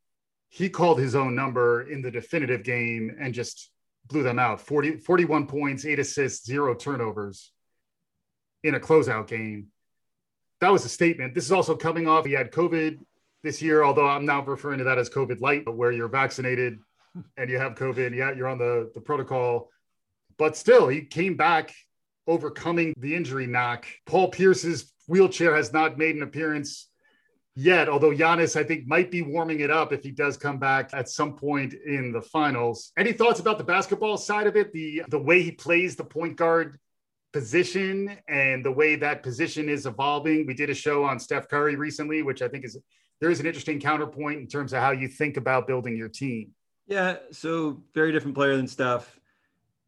he 0.49 0.69
called 0.69 0.99
his 0.99 1.17
own 1.17 1.35
number 1.35 1.91
in 1.91 2.03
the 2.03 2.11
definitive 2.11 2.63
game 2.63 3.17
and 3.21 3.35
just 3.35 3.71
blew 4.07 4.23
them 4.23 4.39
out 4.39 4.61
40 4.61 4.99
41 4.99 5.47
points 5.47 5.85
8 5.85 5.99
assists 5.99 6.47
0 6.47 6.75
turnovers 6.75 7.53
in 8.63 8.75
a 8.75 8.81
closeout 8.81 9.27
game 9.27 9.69
that 10.61 10.73
was 10.73 10.85
a 10.85 10.89
statement. 10.89 11.35
This 11.35 11.45
is 11.45 11.53
also 11.53 11.77
coming 11.77 12.09
off. 12.09 12.27
He 12.27 12.33
had 12.33 12.51
COVID 12.51 12.99
this 13.43 13.63
year, 13.63 13.85
although 13.85 14.09
I'm 14.09 14.27
now 14.27 14.43
referring 14.43 14.79
to 14.79 14.85
that 14.85 14.99
as 14.99 15.09
COVID 15.09 15.41
light, 15.41 15.65
but 15.65 15.77
where 15.77 15.93
you're 15.93 16.09
vaccinated 16.09 16.79
and 17.37 17.51
you 17.51 17.59
have 17.59 17.75
COVID. 17.75 18.15
Yeah, 18.15 18.33
you're 18.33 18.49
on 18.49 18.59
the, 18.59 18.91
the 18.95 19.01
protocol. 19.01 19.71
But 20.37 20.57
still, 20.57 20.89
he 20.89 21.03
came 21.03 21.37
back 21.37 21.75
overcoming 22.27 22.95
the 22.99 23.15
injury 23.15 23.47
knock. 23.47 23.87
Paul 24.07 24.29
Pierce's 24.29 24.93
wheelchair 25.09 25.57
has 25.57 25.73
not 25.73 25.99
made 25.99 26.15
an 26.17 26.23
appearance 26.23 26.89
yet, 27.57 27.89
although 27.89 28.11
Giannis, 28.11 28.55
I 28.55 28.63
think, 28.63 28.87
might 28.87 29.11
be 29.11 29.23
warming 29.23 29.61
it 29.61 29.71
up 29.71 29.93
if 29.93 30.03
he 30.03 30.13
does 30.13 30.37
come 30.37 30.59
back 30.59 30.91
at 30.93 31.09
some 31.09 31.35
point 31.35 31.75
in 31.75 32.13
the 32.13 32.23
finals. 32.23 32.93
Any 32.97 33.13
thoughts 33.13 33.41
about 33.41 33.59
the 33.59 33.65
basketball 33.65 34.17
side 34.17 34.47
of 34.47 34.57
it? 34.57 34.73
The 34.73 35.03
the 35.09 35.19
way 35.19 35.43
he 35.43 35.51
plays 35.51 35.97
the 35.97 36.05
point 36.05 36.37
guard 36.37 36.79
position 37.33 38.17
and 38.29 38.65
the 38.65 38.71
way 38.73 38.97
that 38.97 39.23
position 39.23 39.69
is 39.69 39.87
evolving. 39.87 40.47
We 40.47 40.55
did 40.55 40.71
a 40.71 40.75
show 40.75 41.05
on 41.05 41.19
Steph 41.19 41.49
Curry 41.49 41.77
recently, 41.77 42.23
which 42.23 42.43
I 42.43 42.49
think 42.49 42.65
is 42.65 42.79
there 43.21 43.31
is 43.31 43.41
an 43.41 43.47
interesting 43.47 43.81
counterpoint 43.81 44.39
in 44.39 44.47
terms 44.47 44.73
of 44.73 44.81
how 44.81 44.93
you 44.93 45.09
think 45.09 45.37
about 45.37 45.67
building 45.67 45.97
your 45.97 46.09
team. 46.09 46.53
Yeah, 46.89 47.17
so 47.31 47.83
very 47.95 48.13
different 48.13 48.35
player 48.35 48.57
than 48.57 48.67
Steph. 48.67 49.21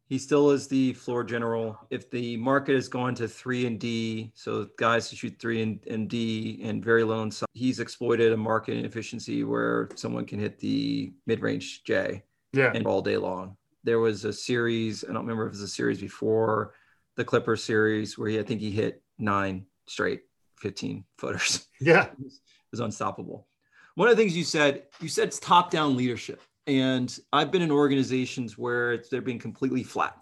He 0.05 0.17
still 0.19 0.51
is 0.51 0.67
the 0.67 0.93
floor 0.93 1.23
general. 1.23 1.79
If 1.89 2.11
the 2.11 2.37
market 2.37 2.75
has 2.75 2.87
gone 2.87 3.15
to 3.15 3.27
three 3.27 3.65
and 3.65 3.79
D, 3.79 4.31
so 4.35 4.67
guys 4.77 5.09
who 5.09 5.15
shoot 5.15 5.37
three 5.39 5.61
and, 5.61 5.79
and 5.87 6.09
D 6.09 6.59
and 6.63 6.83
very 6.83 7.03
low 7.03 7.23
inside, 7.23 7.47
he's 7.53 7.79
exploited 7.79 8.31
a 8.33 8.37
market 8.37 8.75
inefficiency 8.77 9.43
where 9.43 9.89
someone 9.95 10.25
can 10.25 10.39
hit 10.39 10.59
the 10.59 11.13
mid-range 11.25 11.83
J. 11.85 12.23
Yeah. 12.53 12.71
And 12.75 12.85
all 12.85 13.01
day 13.01 13.17
long. 13.17 13.55
There 13.83 13.99
was 13.99 14.25
a 14.25 14.33
series, 14.33 15.03
I 15.03 15.07
don't 15.07 15.21
remember 15.21 15.45
if 15.45 15.49
it 15.49 15.51
was 15.51 15.61
a 15.61 15.67
series 15.67 16.01
before 16.01 16.73
the 17.15 17.23
Clipper 17.23 17.55
series 17.55 18.17
where 18.17 18.29
he, 18.29 18.39
I 18.39 18.43
think 18.43 18.59
he 18.61 18.69
hit 18.69 19.01
nine 19.17 19.65
straight 19.87 20.23
15 20.57 21.05
footers. 21.17 21.67
Yeah. 21.79 22.05
it, 22.05 22.19
was, 22.21 22.33
it 22.43 22.71
was 22.71 22.79
unstoppable. 22.81 23.47
One 23.95 24.09
of 24.09 24.15
the 24.15 24.21
things 24.21 24.35
you 24.35 24.43
said, 24.43 24.83
you 24.99 25.07
said 25.07 25.29
it's 25.29 25.39
top 25.39 25.71
down 25.71 25.95
leadership. 25.95 26.41
And 26.71 27.19
I've 27.33 27.51
been 27.51 27.61
in 27.61 27.69
organizations 27.69 28.57
where 28.57 29.03
they're 29.11 29.19
being 29.19 29.39
completely 29.39 29.83
flat. 29.83 30.15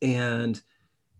And 0.00 0.62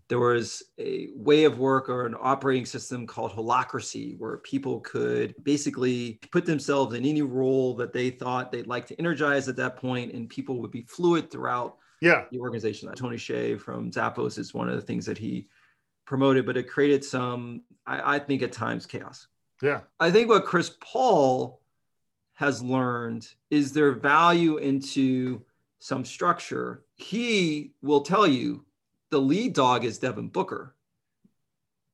there 0.07 0.19
was 0.19 0.63
a 0.79 1.09
way 1.13 1.43
of 1.43 1.59
work 1.59 1.89
or 1.89 2.05
an 2.05 2.15
operating 2.17 2.65
system 2.65 3.05
called 3.05 3.33
holacracy 3.33 4.17
where 4.19 4.37
people 4.37 4.79
could 4.79 5.35
basically 5.43 6.21
put 6.31 6.45
themselves 6.45 6.95
in 6.95 7.03
any 7.03 7.21
role 7.21 7.75
that 7.75 7.91
they 7.91 8.09
thought 8.09 8.49
they'd 8.49 8.67
like 8.67 8.85
to 8.85 8.97
energize 8.97 9.49
at 9.49 9.57
that 9.57 9.75
point 9.75 10.13
and 10.13 10.29
people 10.29 10.61
would 10.61 10.71
be 10.71 10.83
fluid 10.83 11.29
throughout 11.29 11.77
yeah. 12.01 12.23
the 12.31 12.39
organization 12.39 12.93
tony 12.93 13.17
hsieh 13.17 13.59
from 13.59 13.89
zappos 13.89 14.37
is 14.37 14.53
one 14.53 14.69
of 14.69 14.75
the 14.75 14.81
things 14.81 15.05
that 15.05 15.17
he 15.17 15.47
promoted 16.05 16.45
but 16.45 16.57
it 16.57 16.69
created 16.69 17.03
some 17.03 17.63
I, 17.87 18.15
I 18.15 18.19
think 18.19 18.43
at 18.43 18.51
times 18.51 18.85
chaos 18.85 19.27
yeah 19.61 19.81
i 19.99 20.11
think 20.11 20.29
what 20.29 20.45
chris 20.45 20.75
paul 20.79 21.62
has 22.33 22.61
learned 22.61 23.27
is 23.49 23.73
their 23.73 23.91
value 23.91 24.57
into 24.57 25.41
some 25.79 26.03
structure 26.03 26.83
he 26.95 27.73
will 27.81 28.01
tell 28.01 28.25
you 28.25 28.65
the 29.09 29.19
lead 29.19 29.53
dog 29.53 29.83
is 29.85 29.99
Devin 29.99 30.29
Booker. 30.29 30.75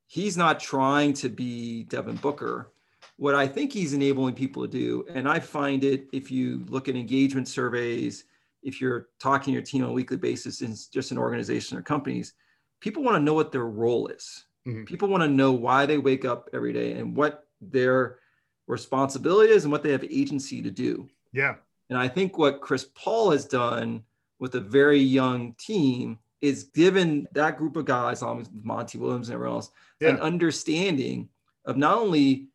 He's 0.08 0.38
not 0.38 0.60
trying 0.60 1.14
to 1.14 1.30
be 1.30 1.84
Devin 1.84 2.16
Booker. 2.18 2.72
What 3.18 3.36
I 3.36 3.48
think 3.48 3.74
he's 3.74 3.94
enabling 3.94 4.36
people 4.36 4.64
to 4.64 4.68
do, 4.68 5.06
and 5.14 5.28
I 5.28 5.40
find 5.40 5.84
it 5.84 6.08
if 6.14 6.32
you 6.32 6.66
look 6.70 6.88
at 6.88 6.96
engagement 6.96 7.48
surveys, 7.48 8.26
if 8.64 8.82
you're 8.82 9.10
talking 9.20 9.52
to 9.52 9.56
your 9.56 9.62
team 9.62 9.84
on 9.84 9.90
a 9.90 9.94
weekly 9.94 10.18
basis 10.18 10.62
in 10.62 10.76
just 10.92 11.12
an 11.12 11.18
organization 11.18 11.78
or 11.78 11.82
companies, 11.82 12.34
people 12.80 13.04
want 13.04 13.16
to 13.16 13.24
know 13.24 13.34
what 13.34 13.52
their 13.52 13.66
role 13.66 14.08
is. 14.08 14.46
Mm-hmm. 14.68 14.86
People 14.86 15.10
want 15.10 15.24
to 15.24 15.30
know 15.30 15.52
why 15.52 15.86
they 15.86 15.98
wake 15.98 16.26
up 16.26 16.50
every 16.54 16.74
day 16.74 16.94
and 16.94 17.16
what 17.16 17.48
their 17.62 18.19
responsibility 18.70 19.52
is 19.52 19.66
and 19.66 19.72
what 19.72 19.84
they 19.84 19.92
have 19.92 20.04
agency 20.04 20.62
to 20.62 20.72
do. 20.72 21.10
Yeah. 21.34 21.56
And 21.90 21.98
I 21.98 22.08
think 22.08 22.38
what 22.38 22.62
Chris 22.62 22.88
Paul 22.96 23.32
has 23.32 23.46
done 23.46 24.04
with 24.40 24.56
a 24.56 24.60
very 24.60 25.00
young 25.00 25.54
team 25.58 26.20
is 26.42 26.66
given 26.66 27.28
that 27.34 27.58
group 27.58 27.76
of 27.76 27.86
guys, 27.86 28.22
along 28.22 28.38
with 28.38 28.50
Monty 28.64 28.98
Williams 28.98 29.28
and 29.28 29.34
everyone 29.34 29.58
else, 29.58 29.72
yeah. 30.00 30.10
an 30.10 30.20
understanding 30.20 31.28
of 31.66 31.76
not 31.76 31.98
only 31.98 32.48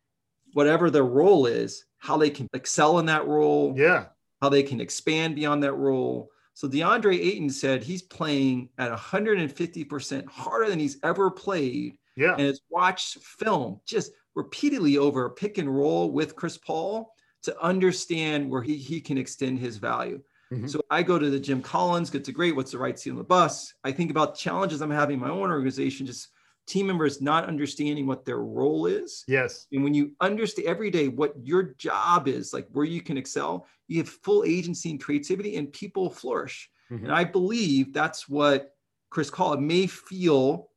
whatever 0.53 0.89
their 0.89 1.03
role 1.03 1.45
is, 1.45 1.85
how 1.97 2.17
they 2.17 2.29
can 2.29 2.47
excel 2.53 2.97
in 2.99 3.05
that 3.07 3.27
role, 3.27 3.75
yeah, 3.77 4.05
how 4.41 4.49
they 4.49 4.63
can 4.63 4.79
expand 4.79 5.35
beyond 5.35 5.61
that 5.63 5.73
role. 5.73 6.31
So 6.53 6.69
DeAndre 6.69 7.19
Ayton 7.19 7.49
said 7.49 7.83
he's 7.83 8.01
playing 8.01 8.69
at 8.77 8.91
150% 8.91 10.27
harder 10.27 10.69
than 10.69 10.79
he's 10.79 10.97
ever 11.03 11.29
played. 11.29 11.97
Yeah. 12.15 12.31
And 12.31 12.47
has 12.47 12.61
watched 12.69 13.17
film 13.19 13.81
just 13.85 14.13
repeatedly 14.35 14.97
over 14.97 15.25
a 15.25 15.31
pick 15.31 15.57
and 15.57 15.73
roll 15.73 16.11
with 16.11 16.35
Chris 16.35 16.57
Paul 16.57 17.13
to 17.43 17.59
understand 17.61 18.49
where 18.49 18.61
he, 18.61 18.75
he 18.75 18.99
can 18.99 19.17
extend 19.17 19.59
his 19.59 19.77
value. 19.77 20.21
Mm-hmm. 20.51 20.67
So 20.67 20.81
I 20.89 21.03
go 21.03 21.17
to 21.17 21.29
the 21.29 21.39
Jim 21.39 21.61
Collins, 21.61 22.09
Good 22.09 22.25
to 22.25 22.31
Great. 22.31 22.55
What's 22.55 22.71
the 22.71 22.77
right 22.77 22.97
seat 22.99 23.11
on 23.11 23.17
the 23.17 23.23
bus? 23.23 23.73
I 23.83 23.91
think 23.91 24.11
about 24.11 24.37
challenges 24.37 24.81
I'm 24.81 24.91
having 24.91 25.15
in 25.15 25.21
my 25.21 25.29
own 25.29 25.49
organization, 25.49 26.05
just 26.05 26.29
team 26.67 26.87
members 26.87 27.21
not 27.21 27.45
understanding 27.45 28.07
what 28.07 28.25
their 28.25 28.39
role 28.39 28.85
is. 28.85 29.23
Yes. 29.27 29.67
And 29.71 29.83
when 29.83 29.93
you 29.93 30.11
understand 30.21 30.67
every 30.67 30.89
day 30.89 31.07
what 31.07 31.33
your 31.41 31.75
job 31.77 32.27
is, 32.27 32.53
like 32.53 32.67
where 32.71 32.85
you 32.85 33.01
can 33.01 33.17
excel, 33.17 33.67
you 33.87 33.97
have 33.99 34.09
full 34.09 34.43
agency 34.43 34.91
and 34.91 35.01
creativity, 35.01 35.57
and 35.57 35.71
people 35.71 36.09
flourish. 36.09 36.69
Mm-hmm. 36.91 37.05
And 37.05 37.13
I 37.13 37.23
believe 37.23 37.93
that's 37.93 38.27
what 38.27 38.71
Chris 39.09 39.29
Paul 39.29 39.57
may 39.57 39.87
feel 39.87 40.69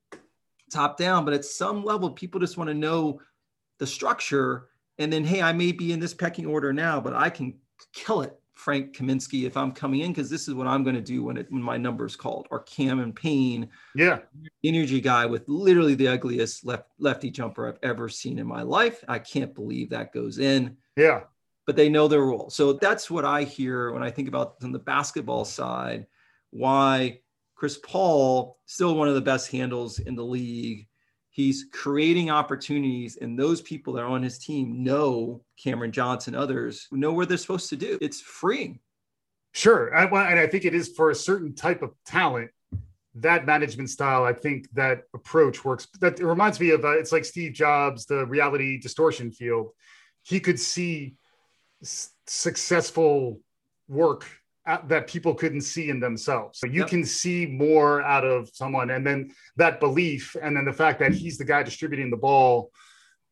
top 0.70 0.98
down, 0.98 1.24
but 1.24 1.34
at 1.34 1.44
some 1.44 1.84
level, 1.84 2.10
people 2.10 2.40
just 2.40 2.56
want 2.56 2.68
to 2.68 2.74
know 2.74 3.20
the 3.78 3.86
structure. 3.86 4.68
And 4.98 5.12
then, 5.12 5.24
hey, 5.24 5.42
I 5.42 5.52
may 5.52 5.72
be 5.72 5.92
in 5.92 6.00
this 6.00 6.14
pecking 6.14 6.46
order 6.46 6.72
now, 6.72 7.00
but 7.00 7.14
I 7.14 7.30
can 7.30 7.54
kill 7.92 8.22
it 8.22 8.38
Frank 8.58 8.92
Kaminsky 8.92 9.46
if 9.46 9.56
I'm 9.56 9.70
coming 9.70 10.00
in 10.00 10.10
because 10.10 10.28
this 10.28 10.48
is 10.48 10.54
what 10.54 10.66
I'm 10.66 10.82
going 10.82 10.96
to 10.96 11.00
do 11.00 11.22
when 11.22 11.36
it 11.36 11.46
when 11.50 11.62
my 11.62 11.76
number 11.76 12.04
is 12.04 12.16
called. 12.16 12.48
Or 12.50 12.60
Cameron 12.60 13.12
Payne, 13.12 13.68
yeah, 13.94 14.18
energy 14.64 15.00
guy 15.00 15.26
with 15.26 15.44
literally 15.46 15.94
the 15.94 16.08
ugliest 16.08 16.66
left 16.66 16.88
lefty 16.98 17.30
jumper 17.30 17.68
I've 17.68 17.78
ever 17.84 18.08
seen 18.08 18.38
in 18.38 18.48
my 18.48 18.62
life. 18.62 19.04
I 19.06 19.20
can't 19.20 19.54
believe 19.54 19.90
that 19.90 20.12
goes 20.12 20.40
in. 20.40 20.76
Yeah, 20.96 21.20
but 21.66 21.76
they 21.76 21.88
know 21.88 22.08
their 22.08 22.22
role. 22.22 22.50
So 22.50 22.72
that's 22.72 23.08
what 23.08 23.24
I 23.24 23.44
hear 23.44 23.92
when 23.92 24.02
I 24.02 24.10
think 24.10 24.26
about 24.26 24.56
on 24.64 24.72
the 24.72 24.80
basketball 24.80 25.44
side. 25.44 26.06
Why 26.50 27.20
Chris 27.54 27.78
Paul 27.78 28.58
still 28.66 28.96
one 28.96 29.08
of 29.08 29.14
the 29.14 29.20
best 29.20 29.52
handles 29.52 30.00
in 30.00 30.16
the 30.16 30.24
league 30.24 30.88
he's 31.30 31.66
creating 31.72 32.30
opportunities 32.30 33.16
and 33.16 33.38
those 33.38 33.60
people 33.62 33.92
that 33.92 34.02
are 34.02 34.08
on 34.08 34.22
his 34.22 34.38
team 34.38 34.82
know 34.82 35.42
cameron 35.62 35.92
johnson 35.92 36.34
others 36.34 36.88
know 36.90 37.12
where 37.12 37.26
they're 37.26 37.36
supposed 37.36 37.68
to 37.68 37.76
do. 37.76 37.98
It's 38.00 38.20
freeing. 38.20 38.80
Sure. 39.52 39.94
I, 39.94 40.04
and 40.04 40.38
i 40.40 40.46
think 40.46 40.64
it 40.64 40.74
is 40.74 40.88
for 40.88 41.10
a 41.10 41.14
certain 41.14 41.54
type 41.54 41.82
of 41.82 41.92
talent 42.04 42.50
that 43.14 43.46
management 43.46 43.90
style 43.90 44.24
i 44.24 44.32
think 44.32 44.68
that 44.74 45.02
approach 45.14 45.64
works 45.64 45.88
that 46.00 46.20
reminds 46.20 46.60
me 46.60 46.70
of 46.70 46.84
uh, 46.84 46.98
it's 46.98 47.10
like 47.10 47.24
steve 47.24 47.52
jobs 47.52 48.06
the 48.06 48.26
reality 48.26 48.78
distortion 48.78 49.32
field. 49.32 49.70
He 50.22 50.40
could 50.40 50.60
see 50.60 51.16
s- 51.82 52.10
successful 52.26 53.40
work 53.88 54.26
that 54.86 55.06
people 55.06 55.34
couldn't 55.34 55.62
see 55.62 55.88
in 55.88 56.00
themselves. 56.00 56.58
So 56.58 56.66
you 56.66 56.80
yep. 56.80 56.88
can 56.88 57.04
see 57.04 57.46
more 57.46 58.02
out 58.02 58.24
of 58.24 58.50
someone, 58.52 58.90
and 58.90 59.06
then 59.06 59.30
that 59.56 59.80
belief, 59.80 60.36
and 60.40 60.56
then 60.56 60.64
the 60.64 60.72
fact 60.72 60.98
that 61.00 61.12
he's 61.12 61.38
the 61.38 61.44
guy 61.44 61.62
distributing 61.62 62.10
the 62.10 62.16
ball 62.16 62.70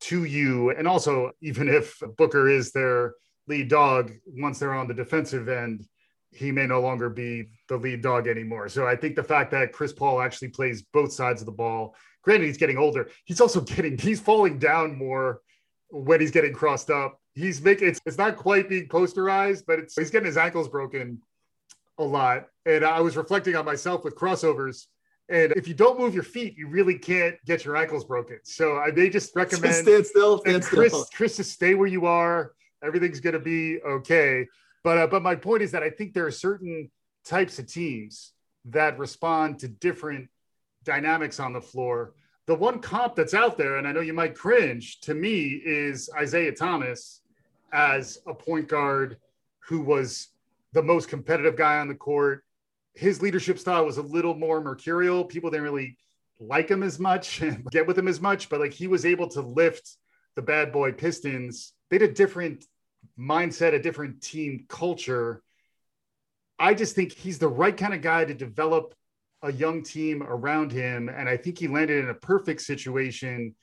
to 0.00 0.24
you, 0.24 0.70
and 0.70 0.88
also 0.88 1.32
even 1.40 1.68
if 1.68 2.00
Booker 2.16 2.48
is 2.48 2.72
their 2.72 3.14
lead 3.48 3.68
dog, 3.68 4.12
once 4.26 4.58
they're 4.58 4.74
on 4.74 4.88
the 4.88 4.94
defensive 4.94 5.48
end, 5.48 5.86
he 6.30 6.52
may 6.52 6.66
no 6.66 6.80
longer 6.80 7.08
be 7.08 7.48
the 7.68 7.76
lead 7.76 8.02
dog 8.02 8.28
anymore. 8.28 8.68
So 8.68 8.86
I 8.86 8.96
think 8.96 9.16
the 9.16 9.22
fact 9.22 9.50
that 9.52 9.72
Chris 9.72 9.92
Paul 9.92 10.20
actually 10.20 10.48
plays 10.48 10.82
both 10.82 11.12
sides 11.12 11.40
of 11.40 11.46
the 11.46 11.52
ball. 11.52 11.94
Granted, 12.22 12.46
he's 12.46 12.58
getting 12.58 12.76
older. 12.78 13.08
He's 13.24 13.40
also 13.40 13.60
getting 13.60 13.96
he's 13.96 14.20
falling 14.20 14.58
down 14.58 14.98
more 14.98 15.40
when 15.90 16.20
he's 16.20 16.32
getting 16.32 16.52
crossed 16.52 16.90
up 16.90 17.20
he's 17.36 17.62
making 17.62 17.88
it's, 17.88 18.00
it's 18.04 18.18
not 18.18 18.36
quite 18.36 18.68
being 18.68 18.88
posterized, 18.88 19.64
but 19.66 19.78
it's 19.78 19.94
he's 19.94 20.10
getting 20.10 20.26
his 20.26 20.36
ankles 20.36 20.68
broken 20.68 21.20
a 21.98 22.04
lot. 22.04 22.48
And 22.64 22.84
I 22.84 23.00
was 23.00 23.16
reflecting 23.16 23.54
on 23.54 23.64
myself 23.64 24.02
with 24.02 24.16
crossovers. 24.16 24.86
And 25.28 25.52
if 25.52 25.68
you 25.68 25.74
don't 25.74 25.98
move 25.98 26.14
your 26.14 26.22
feet, 26.22 26.56
you 26.56 26.68
really 26.68 26.98
can't 26.98 27.36
get 27.44 27.64
your 27.64 27.76
ankles 27.76 28.04
broken. 28.04 28.38
So 28.44 28.78
I 28.78 28.90
may 28.90 29.10
just 29.10 29.34
recommend 29.36 29.74
just 29.74 29.82
stand 29.82 30.06
still, 30.06 30.38
stand 30.38 30.62
Chris, 30.64 30.92
still. 30.92 31.06
Chris, 31.12 31.36
just 31.36 31.52
stay 31.52 31.74
where 31.74 31.88
you 31.88 32.06
are. 32.06 32.52
Everything's 32.82 33.20
going 33.20 33.34
to 33.34 33.40
be 33.40 33.80
okay. 33.82 34.46
But 34.82 34.98
uh, 34.98 35.06
but 35.06 35.22
my 35.22 35.34
point 35.34 35.62
is 35.62 35.72
that 35.72 35.82
I 35.82 35.90
think 35.90 36.14
there 36.14 36.26
are 36.26 36.32
certain 36.32 36.90
types 37.24 37.58
of 37.58 37.66
teams 37.66 38.32
that 38.66 38.98
respond 38.98 39.58
to 39.60 39.68
different 39.68 40.28
dynamics 40.84 41.40
on 41.40 41.52
the 41.52 41.60
floor 41.60 42.14
the 42.46 42.54
one 42.54 42.78
comp 42.78 43.16
that's 43.16 43.34
out 43.34 43.58
there, 43.58 43.76
and 43.76 43.88
I 43.88 43.92
know 43.92 44.00
you 44.00 44.12
might 44.12 44.36
cringe, 44.36 45.00
to 45.00 45.14
me 45.14 45.60
is 45.64 46.08
Isaiah 46.16 46.52
Thomas 46.52 47.22
as 47.72 48.18
a 48.26 48.34
point 48.34 48.68
guard 48.68 49.18
who 49.68 49.80
was 49.80 50.28
the 50.72 50.82
most 50.82 51.08
competitive 51.08 51.56
guy 51.56 51.78
on 51.78 51.88
the 51.88 51.94
court. 51.94 52.44
His 52.94 53.20
leadership 53.20 53.58
style 53.58 53.84
was 53.84 53.98
a 53.98 54.02
little 54.02 54.34
more 54.34 54.60
mercurial. 54.60 55.24
People 55.24 55.50
didn't 55.50 55.64
really 55.64 55.98
like 56.38 56.68
him 56.68 56.82
as 56.82 56.98
much 56.98 57.40
and 57.42 57.64
get 57.70 57.86
with 57.86 57.98
him 57.98 58.08
as 58.08 58.20
much, 58.20 58.48
but 58.48 58.60
like 58.60 58.72
he 58.72 58.86
was 58.86 59.04
able 59.06 59.28
to 59.30 59.40
lift 59.40 59.96
the 60.34 60.42
bad 60.42 60.72
boy 60.72 60.92
Pistons. 60.92 61.72
They 61.90 61.96
had 61.96 62.10
a 62.10 62.12
different 62.12 62.64
mindset, 63.18 63.74
a 63.74 63.78
different 63.78 64.22
team 64.22 64.66
culture. 64.68 65.42
I 66.58 66.74
just 66.74 66.94
think 66.94 67.12
he's 67.12 67.38
the 67.38 67.48
right 67.48 67.76
kind 67.76 67.94
of 67.94 68.02
guy 68.02 68.24
to 68.24 68.34
develop 68.34 68.94
a 69.42 69.52
young 69.52 69.82
team 69.82 70.22
around 70.22 70.72
him. 70.72 71.08
And 71.08 71.28
I 71.28 71.36
think 71.36 71.58
he 71.58 71.68
landed 71.68 72.02
in 72.02 72.10
a 72.10 72.14
perfect 72.14 72.62
situation 72.62 73.54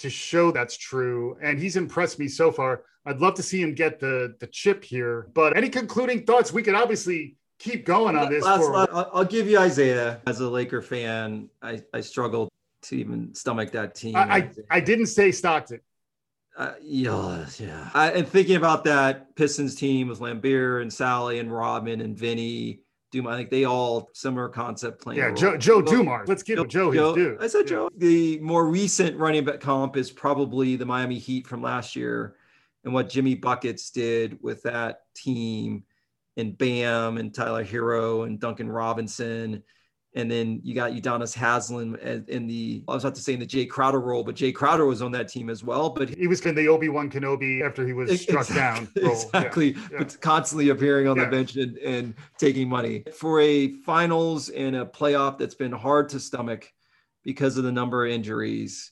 to 0.00 0.10
show 0.10 0.50
that's 0.50 0.76
true. 0.76 1.38
And 1.42 1.58
he's 1.58 1.76
impressed 1.76 2.18
me 2.18 2.28
so 2.28 2.52
far. 2.52 2.82
I'd 3.06 3.20
love 3.20 3.34
to 3.34 3.42
see 3.42 3.62
him 3.62 3.74
get 3.74 4.00
the 4.00 4.34
the 4.40 4.46
chip 4.48 4.84
here. 4.84 5.28
But 5.32 5.56
any 5.56 5.68
concluding 5.68 6.26
thoughts? 6.26 6.52
We 6.52 6.62
could 6.62 6.74
obviously 6.74 7.36
keep 7.58 7.86
going 7.86 8.16
on 8.16 8.30
this. 8.30 8.44
Last, 8.44 8.60
for... 8.60 8.76
I'll, 8.76 9.10
I'll 9.14 9.24
give 9.24 9.46
you 9.46 9.58
Isaiah 9.58 10.20
as 10.26 10.40
a 10.40 10.48
Laker 10.48 10.82
fan. 10.82 11.48
I, 11.62 11.82
I 11.94 12.00
struggled 12.00 12.48
to 12.82 12.96
even 12.96 13.34
stomach 13.34 13.72
that 13.72 13.94
team. 13.94 14.16
I, 14.16 14.22
I, 14.22 14.50
I 14.70 14.80
didn't 14.80 15.06
say 15.06 15.30
Stockton. 15.30 15.80
Uh, 16.56 16.74
yeah, 16.82 17.46
yeah. 17.58 17.90
I, 17.94 18.10
and 18.12 18.28
thinking 18.28 18.56
about 18.56 18.84
that 18.84 19.34
Pistons 19.36 19.76
team 19.76 20.08
with 20.08 20.20
Laimbeer 20.20 20.82
and 20.82 20.90
Salley 20.90 21.40
and 21.40 21.50
Robin 21.50 22.00
and 22.00 22.16
Vinny 22.16 22.80
Dumars. 23.10 23.34
I 23.34 23.36
think 23.38 23.50
they 23.50 23.64
all 23.64 24.10
similar 24.12 24.48
concept 24.48 25.02
playing. 25.02 25.20
Yeah, 25.20 25.32
Joe, 25.32 25.56
Joe 25.56 25.82
Dumars. 25.82 26.28
Let's 26.28 26.42
give 26.42 26.56
Joe, 26.68 26.92
Joe 26.92 27.14
his 27.14 27.24
due. 27.24 27.36
I 27.40 27.46
said 27.46 27.66
Joe. 27.66 27.88
The 27.96 28.38
more 28.40 28.66
recent 28.66 29.16
running 29.16 29.44
back 29.44 29.60
comp 29.60 29.96
is 29.96 30.10
probably 30.10 30.76
the 30.76 30.86
Miami 30.86 31.18
Heat 31.18 31.46
from 31.46 31.62
last 31.62 31.96
year, 31.96 32.36
and 32.84 32.94
what 32.94 33.08
Jimmy 33.08 33.34
Buckets 33.34 33.90
did 33.90 34.38
with 34.42 34.62
that 34.62 35.02
team 35.14 35.84
and 36.36 36.56
Bam 36.56 37.18
and 37.18 37.34
Tyler 37.34 37.64
Herro 37.64 38.26
and 38.26 38.40
Duncan 38.40 38.70
Robinson 38.70 39.62
and 40.14 40.28
then 40.30 40.60
you 40.64 40.74
got 40.74 40.90
Udonis 40.90 41.36
Haslem 41.36 41.94
in 42.28 42.46
the, 42.48 42.82
I 42.88 42.94
was 42.94 43.04
about 43.04 43.14
to 43.14 43.22
say 43.22 43.34
in 43.34 43.40
the 43.40 43.46
Jae 43.46 43.68
Crowder 43.68 44.00
role, 44.00 44.24
but 44.24 44.34
Jae 44.34 44.52
Crowder 44.52 44.84
was 44.84 45.02
on 45.02 45.12
that 45.12 45.28
team 45.28 45.48
as 45.48 45.62
well. 45.62 45.90
But 45.90 46.08
he 46.08 46.26
was 46.26 46.44
in 46.44 46.56
the 46.56 46.66
Obi 46.66 46.88
Wan 46.88 47.08
Kenobi 47.08 47.62
after 47.64 47.86
he 47.86 47.92
was 47.92 48.20
struck 48.20 48.48
exactly, 48.48 49.02
down. 49.02 49.08
Role. 49.08 49.22
Exactly. 49.22 49.70
Yeah. 49.72 49.98
But 49.98 50.20
constantly 50.20 50.70
appearing 50.70 51.06
on 51.06 51.16
yeah. 51.16 51.26
the 51.26 51.30
bench 51.30 51.56
and, 51.56 51.76
and 51.78 52.14
taking 52.38 52.68
money. 52.68 53.04
For 53.14 53.40
a 53.40 53.68
finals 53.82 54.48
and 54.48 54.74
a 54.74 54.84
playoff 54.84 55.38
that's 55.38 55.54
been 55.54 55.72
hard 55.72 56.08
to 56.10 56.18
stomach 56.18 56.72
because 57.22 57.56
of 57.56 57.62
the 57.62 57.72
number 57.72 58.04
of 58.04 58.10
injuries, 58.10 58.90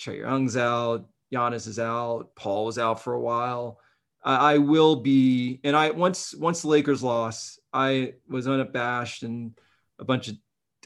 Trae 0.00 0.20
Young's 0.20 0.56
out, 0.56 1.06
Giannis 1.30 1.68
is 1.68 1.78
out, 1.78 2.34
Paul 2.36 2.64
was 2.64 2.78
out 2.78 3.02
for 3.02 3.12
a 3.12 3.20
while. 3.20 3.80
I, 4.22 4.54
I 4.54 4.58
will 4.58 4.96
be, 4.96 5.60
and 5.62 5.76
I 5.76 5.90
once 5.90 6.34
once 6.34 6.62
the 6.62 6.68
Lakers 6.68 7.02
lost, 7.02 7.60
I 7.70 8.14
was 8.28 8.48
unabashed 8.48 9.24
and 9.24 9.52
a 9.98 10.04
bunch 10.04 10.28
of 10.28 10.36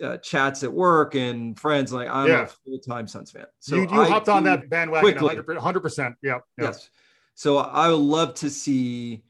uh, 0.03 0.17
chats 0.19 0.63
at 0.63 0.73
work 0.73 1.15
and 1.15 1.59
friends 1.59 1.93
like 1.93 2.09
I'm 2.09 2.29
yeah. 2.29 2.43
a 2.43 2.47
full 2.47 2.79
time 2.79 3.07
Suns 3.07 3.31
fan. 3.31 3.47
So 3.61 3.77
you, 3.77 3.83
you 3.83 4.05
hopped 4.05 4.29
on 4.29 4.45
that 4.45 4.69
bandwagon 4.71 5.19
quickly. 5.19 5.37
100 5.37 5.81
percent. 5.81 6.15
Yeah, 6.23 6.39
yeah. 6.59 6.65
Yes. 6.67 6.91
So 7.35 7.59
I 7.59 7.89
would 7.89 8.01
love 8.01 8.35
to 8.35 8.51
see 8.51 9.23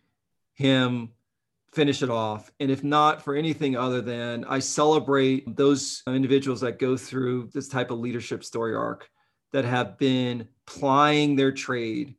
him 0.55 1.11
finish 1.73 2.03
it 2.03 2.11
off. 2.11 2.51
And 2.61 2.71
if 2.71 2.83
not 2.83 3.23
for 3.23 3.35
anything 3.35 3.77
other 3.77 4.01
than 4.01 4.45
I 4.45 4.59
celebrate 4.59 5.57
those 5.57 6.03
individuals 6.07 6.61
that 6.63 6.79
go 6.79 6.97
through 6.97 7.51
this 7.53 7.69
type 7.69 7.91
of 7.91 7.99
leadership 7.99 8.45
story 8.45 8.75
arc 8.75 9.09
that 9.53 9.65
have 9.65 9.99
been 9.99 10.49
plying 10.67 11.37
their 11.37 11.53
trade 11.53 12.15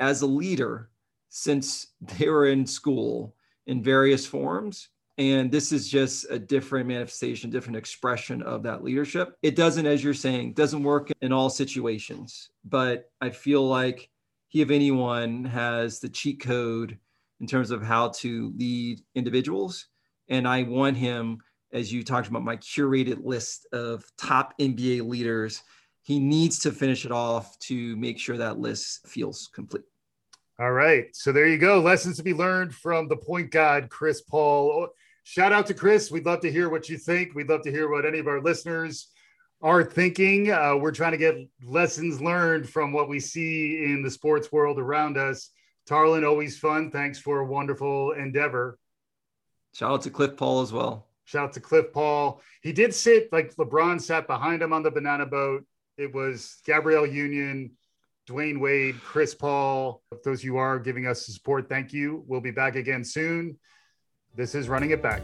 as 0.00 0.22
a 0.22 0.26
leader 0.26 0.90
since 1.28 1.88
they 2.00 2.28
were 2.28 2.46
in 2.46 2.66
school 2.66 3.34
in 3.66 3.82
various 3.82 4.26
forms 4.26 4.88
and 5.18 5.50
this 5.50 5.72
is 5.72 5.88
just 5.88 6.26
a 6.30 6.38
different 6.38 6.88
manifestation, 6.88 7.50
different 7.50 7.76
expression 7.76 8.42
of 8.42 8.62
that 8.62 8.82
leadership. 8.82 9.36
It 9.42 9.56
doesn't, 9.56 9.86
as 9.86 10.02
you're 10.02 10.14
saying, 10.14 10.54
doesn't 10.54 10.82
work 10.82 11.10
in 11.20 11.32
all 11.32 11.50
situations, 11.50 12.50
but 12.64 13.10
I 13.20 13.30
feel 13.30 13.66
like 13.66 14.08
he, 14.48 14.62
of 14.62 14.70
anyone, 14.70 15.44
has 15.44 16.00
the 16.00 16.08
cheat 16.08 16.40
code 16.40 16.98
in 17.40 17.46
terms 17.46 17.70
of 17.70 17.82
how 17.82 18.08
to 18.08 18.52
lead 18.56 19.00
individuals. 19.14 19.86
And 20.28 20.48
I 20.48 20.62
want 20.62 20.96
him, 20.96 21.38
as 21.72 21.92
you 21.92 22.02
talked 22.04 22.28
about, 22.28 22.42
my 22.42 22.56
curated 22.56 23.24
list 23.24 23.66
of 23.72 24.04
top 24.16 24.58
NBA 24.58 25.06
leaders. 25.06 25.62
He 26.02 26.18
needs 26.18 26.58
to 26.60 26.72
finish 26.72 27.04
it 27.04 27.12
off 27.12 27.58
to 27.60 27.96
make 27.96 28.18
sure 28.18 28.36
that 28.36 28.58
list 28.58 29.06
feels 29.06 29.50
complete. 29.54 29.84
All 30.58 30.72
right. 30.72 31.06
So 31.14 31.32
there 31.32 31.48
you 31.48 31.58
go. 31.58 31.80
Lessons 31.80 32.16
to 32.18 32.22
be 32.22 32.34
learned 32.34 32.74
from 32.74 33.08
the 33.08 33.16
point 33.16 33.50
guard, 33.50 33.88
Chris 33.88 34.20
Paul 34.20 34.88
shout 35.24 35.52
out 35.52 35.66
to 35.66 35.74
Chris. 35.74 36.10
We'd 36.10 36.26
love 36.26 36.40
to 36.40 36.52
hear 36.52 36.68
what 36.68 36.88
you 36.88 36.98
think. 36.98 37.34
We'd 37.34 37.48
love 37.48 37.62
to 37.62 37.70
hear 37.70 37.88
what 37.88 38.06
any 38.06 38.18
of 38.18 38.26
our 38.26 38.40
listeners 38.40 39.08
are 39.60 39.84
thinking. 39.84 40.50
Uh, 40.50 40.76
we're 40.76 40.92
trying 40.92 41.12
to 41.12 41.18
get 41.18 41.36
lessons 41.64 42.20
learned 42.20 42.68
from 42.68 42.92
what 42.92 43.08
we 43.08 43.20
see 43.20 43.84
in 43.84 44.02
the 44.02 44.10
sports 44.10 44.50
world 44.50 44.78
around 44.78 45.16
us. 45.16 45.50
Tarlin, 45.88 46.26
always 46.26 46.58
fun. 46.58 46.90
Thanks 46.90 47.18
for 47.18 47.40
a 47.40 47.46
wonderful 47.46 48.12
endeavor. 48.12 48.78
Shout 49.74 49.92
out 49.92 50.02
to 50.02 50.10
Cliff 50.10 50.36
Paul 50.36 50.62
as 50.62 50.72
well. 50.72 51.06
Shout 51.24 51.44
out 51.44 51.52
to 51.54 51.60
Cliff 51.60 51.92
Paul. 51.92 52.42
He 52.62 52.72
did 52.72 52.94
sit 52.94 53.32
like 53.32 53.54
LeBron 53.54 54.00
sat 54.00 54.26
behind 54.26 54.62
him 54.62 54.72
on 54.72 54.82
the 54.82 54.90
banana 54.90 55.26
boat. 55.26 55.64
It 55.96 56.12
was 56.12 56.60
Gabrielle 56.66 57.06
Union, 57.06 57.72
Dwyane 58.32 58.58
Wade, 58.58 59.00
Chris 59.02 59.34
Paul. 59.34 60.02
Those 60.24 60.42
you 60.42 60.56
are 60.56 60.78
giving 60.78 61.06
us 61.06 61.26
support, 61.26 61.68
thank 61.68 61.92
you. 61.92 62.24
We'll 62.26 62.40
be 62.40 62.50
back 62.50 62.76
again 62.76 63.04
soon. 63.04 63.58
This 64.34 64.54
is 64.54 64.68
Running 64.68 64.90
It 64.90 65.02
Back. 65.02 65.22